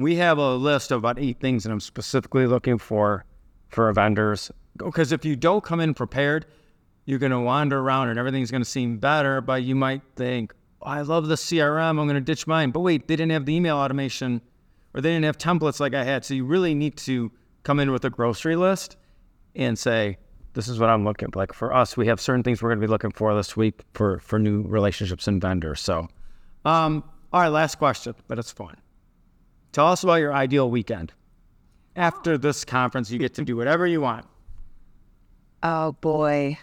[0.00, 3.24] we have a list of about eight things that I'm specifically looking for
[3.68, 6.46] for vendors because if you don't come in prepared,
[7.04, 10.54] you're going to wander around and everything's going to seem better, but you might think,
[10.82, 12.70] oh, I love the CRM, I'm going to ditch mine.
[12.70, 14.40] But wait, they didn't have the email automation
[14.94, 16.24] or they didn't have templates like I had.
[16.24, 17.30] So you really need to
[17.62, 18.96] come in with a grocery list
[19.54, 20.16] and say,
[20.54, 21.38] this is what I'm looking for.
[21.38, 21.96] like for us.
[21.96, 24.62] We have certain things we're going to be looking for this week for, for new
[24.62, 25.80] relationships and vendors.
[25.80, 26.08] So,
[26.64, 28.76] um, all right, last question, but it's fun.
[29.72, 31.12] Tell us about your ideal weekend.
[31.96, 34.26] After this conference, you get to do whatever you want.
[35.62, 36.58] Oh boy.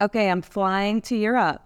[0.00, 1.62] Okay, I'm flying to Europe.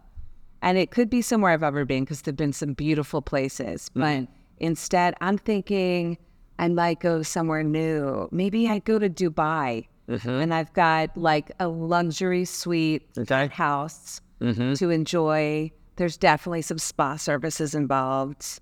[0.63, 3.89] And it could be somewhere I've ever been because there've been some beautiful places.
[3.91, 4.01] Mm-hmm.
[4.01, 6.19] But instead, I'm thinking
[6.59, 8.29] I might go somewhere new.
[8.31, 9.89] Maybe I go to Dubai.
[10.09, 10.29] Mm-hmm.
[10.29, 13.49] And I've got like a luxury suite okay.
[13.49, 14.75] house mm-hmm.
[14.75, 15.71] to enjoy.
[15.97, 18.61] There's definitely some spa services involved.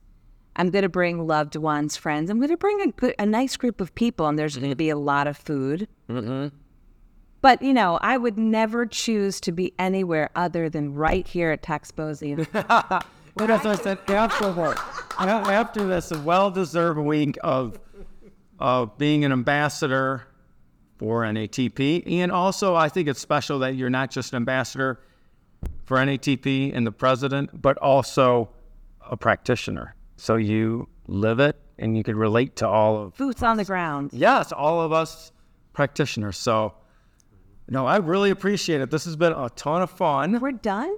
[0.59, 2.31] I'm going to bring loved ones, friends.
[2.31, 4.91] I'm going to bring a, a nice group of people, and there's going to be
[4.91, 5.87] a lot of food.
[6.11, 6.49] Mm-hmm.
[7.41, 11.63] But, you know, I would never choose to be anywhere other than right here at
[11.63, 12.49] Taxposium.
[12.53, 13.05] but
[13.39, 14.77] as I said, after,
[15.21, 17.79] after this well deserved week of,
[18.59, 20.27] of being an ambassador
[20.97, 25.01] for NATP, and also I think it's special that you're not just an ambassador
[25.85, 28.49] for NATP and the president, but also
[29.09, 29.95] a practitioner.
[30.19, 34.11] So you live it and you can relate to all of boots on the ground.
[34.13, 35.31] Yes, all of us
[35.73, 36.37] practitioners.
[36.37, 36.75] So
[37.69, 38.91] no, I really appreciate it.
[38.91, 40.41] This has been a ton of fun.
[40.41, 40.97] We're done.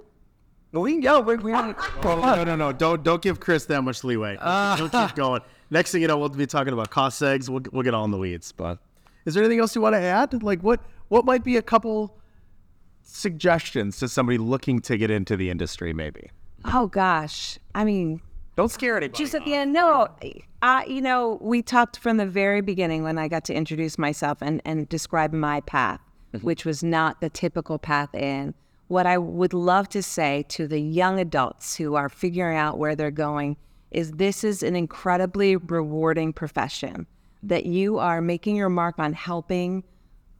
[0.71, 2.71] We yeah, we, we oh, no, no, no!
[2.71, 4.37] Don't don't give Chris that much leeway.
[4.41, 5.41] Uh, don't keep going.
[5.69, 7.47] Next thing you know, we'll be talking about cost segs.
[7.49, 8.51] We'll we'll get all in the weeds.
[8.53, 8.79] But
[9.25, 10.41] is there anything else you want to add?
[10.41, 12.17] Like what what might be a couple
[13.03, 15.93] suggestions to somebody looking to get into the industry?
[15.93, 16.31] Maybe.
[16.65, 18.21] Oh gosh, I mean,
[18.61, 19.23] don't scare anybody.
[19.23, 20.07] Just at the end, no.
[20.61, 24.37] Uh, you know, we talked from the very beginning when I got to introduce myself
[24.41, 26.01] and and describe my path
[26.33, 26.45] mm-hmm.
[26.45, 28.53] which was not the typical path in.
[28.87, 32.95] What I would love to say to the young adults who are figuring out where
[32.95, 33.57] they're going
[33.91, 37.07] is this is an incredibly rewarding profession
[37.43, 39.83] that you are making your mark on helping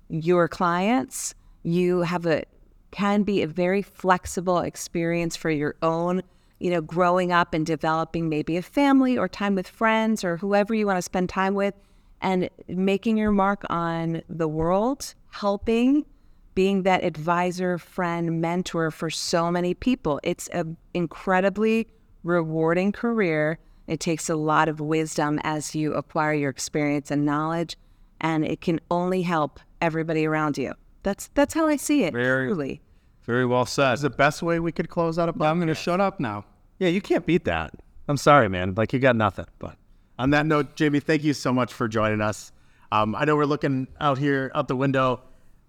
[0.09, 1.33] your clients.
[1.63, 2.43] You have a
[2.91, 6.21] can be a very flexible experience for your own,
[6.61, 10.73] you know, growing up and developing maybe a family or time with friends or whoever
[10.75, 11.73] you want to spend time with
[12.21, 16.05] and making your mark on the world helping,
[16.53, 20.19] being that advisor, friend, mentor for so many people.
[20.21, 21.87] It's an incredibly
[22.23, 23.57] rewarding career.
[23.87, 27.75] It takes a lot of wisdom as you acquire your experience and knowledge.
[28.23, 30.73] and it can only help everybody around you.
[31.01, 32.13] That's that's how I see it.
[32.13, 32.81] Very- truly.
[33.23, 33.93] Very well said.
[33.93, 35.49] Is the best way we could close out a podcast.
[35.49, 36.45] I'm going to shut up now.
[36.81, 37.75] Yeah, you can't beat that.
[38.07, 38.73] I'm sorry, man.
[38.75, 39.45] Like you got nothing.
[39.59, 39.77] But
[40.17, 42.51] on that note, Jaimee, thank you so much for joining us.
[42.91, 45.21] Um, I know we're looking out here out the window,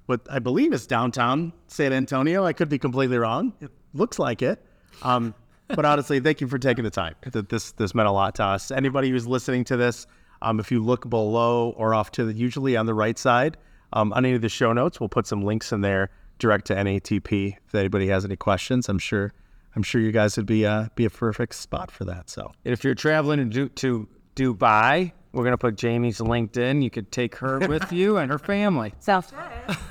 [0.06, 2.46] what I believe is downtown San Antonio.
[2.46, 3.52] I could be completely wrong.
[3.60, 4.64] It looks like it.
[5.02, 5.34] Um,
[5.68, 7.14] but honestly, thank you for taking the time.
[7.30, 8.70] Th- This this meant a lot to us.
[8.70, 10.06] Anybody who's listening to this,
[10.40, 13.58] um, if you look below or off to the usually on the right side,
[13.92, 16.08] um, on any of the show notes, we'll put some links in there
[16.38, 17.58] direct to NATP.
[17.66, 19.34] If anybody has any questions, I'm sure
[19.74, 22.28] I'm sure you guys would be uh, be a perfect spot for that.
[22.28, 26.82] So if you're traveling to, Du- to Dubai, we're going to put Jaimee's LinkedIn.
[26.82, 28.92] You could take her with you and her family.
[28.98, 29.22] So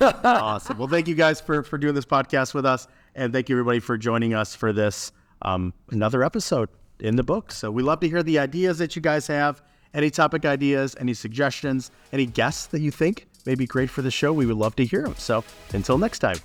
[0.00, 0.78] awesome.
[0.78, 3.80] Well, thank you guys for for doing this podcast with us, and thank you everybody
[3.80, 5.12] for joining us for this
[5.42, 6.68] um, another episode
[7.00, 7.50] in the book.
[7.52, 9.62] So we love to hear the ideas that you guys have.
[9.94, 14.10] Any topic ideas, any suggestions, any guests that you think may be great for the
[14.10, 15.16] show, we would love to hear them.
[15.18, 16.38] So until next time.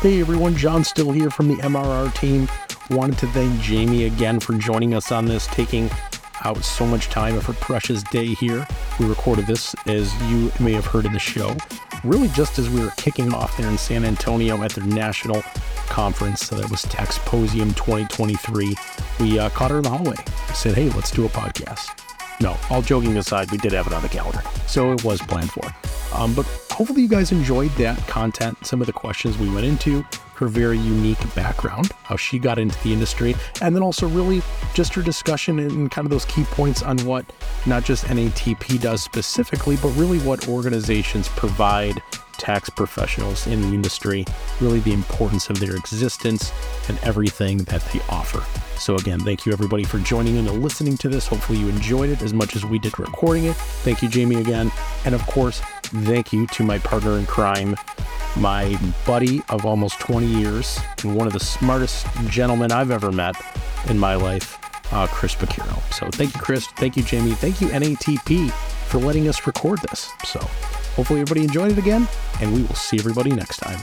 [0.00, 2.48] Hey everyone, John Still here from the MRR team.
[2.88, 5.90] Wanted to thank Jaimee again for joining us on this, taking
[6.42, 8.66] out so much time of her precious day here.
[8.98, 11.54] We recorded this, as you may have heard in the show,
[12.02, 15.42] really just as we were kicking off there in San Antonio at their national
[15.90, 16.46] conference.
[16.46, 18.74] So that was Taxposium 2023.
[19.20, 20.16] We uh, caught her in the hallway.
[20.54, 22.09] said, hey, let's do a podcast.
[22.40, 25.50] No, all joking aside, we did have it on the calendar, so it was planned
[25.50, 25.64] for.
[26.14, 30.02] Um, but hopefully, you guys enjoyed that content, some of the questions we went into,
[30.36, 34.40] her very unique background, how she got into the industry, and then also really
[34.72, 37.30] just her discussion and kind of those key points on what
[37.66, 42.02] not just NATP does specifically, but really what organizations provide
[42.40, 44.24] tax professionals in the industry,
[44.60, 46.50] really the importance of their existence
[46.88, 48.42] and everything that they offer.
[48.80, 51.26] So, again, thank you everybody for joining in and listening to this.
[51.26, 53.56] Hopefully, you enjoyed it as much as we did recording it.
[53.84, 54.72] Thank you, Jaimee, again.
[55.04, 57.76] And of course, thank you to my partner in crime,
[58.36, 58.74] my
[59.06, 63.34] buddy of almost 20 years, and one of the smartest gentlemen I've ever met
[63.90, 64.58] in my life,
[64.94, 65.78] uh, Chris Picciurro.
[65.92, 66.66] So, thank you, Chris.
[66.68, 67.36] Thank you, Jaimee.
[67.36, 68.50] Thank you, NATP,
[68.88, 70.10] for letting us record this.
[70.24, 70.40] So,
[70.96, 72.08] hopefully, everybody enjoyed it again,
[72.40, 73.80] and we will see everybody next time.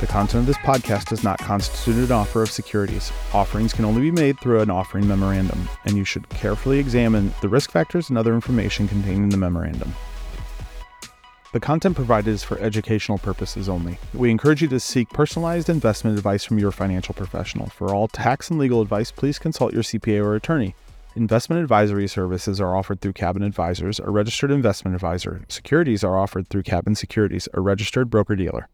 [0.00, 3.12] The content of this podcast does not constitute an offer of securities.
[3.34, 7.50] Offerings can only be made through an offering memorandum, and you should carefully examine the
[7.50, 9.94] risk factors and other information contained in the memorandum.
[11.52, 13.98] The content provided is for educational purposes only.
[14.14, 17.66] We encourage you to seek personalized investment advice from your financial professional.
[17.66, 20.74] For all tax and legal advice, please consult your CPA or attorney.
[21.20, 25.44] Investment advisory services are offered through Cabin Advisors, a registered investment advisor.
[25.48, 28.70] Securities are offered through Cabin Securities, a registered broker dealer.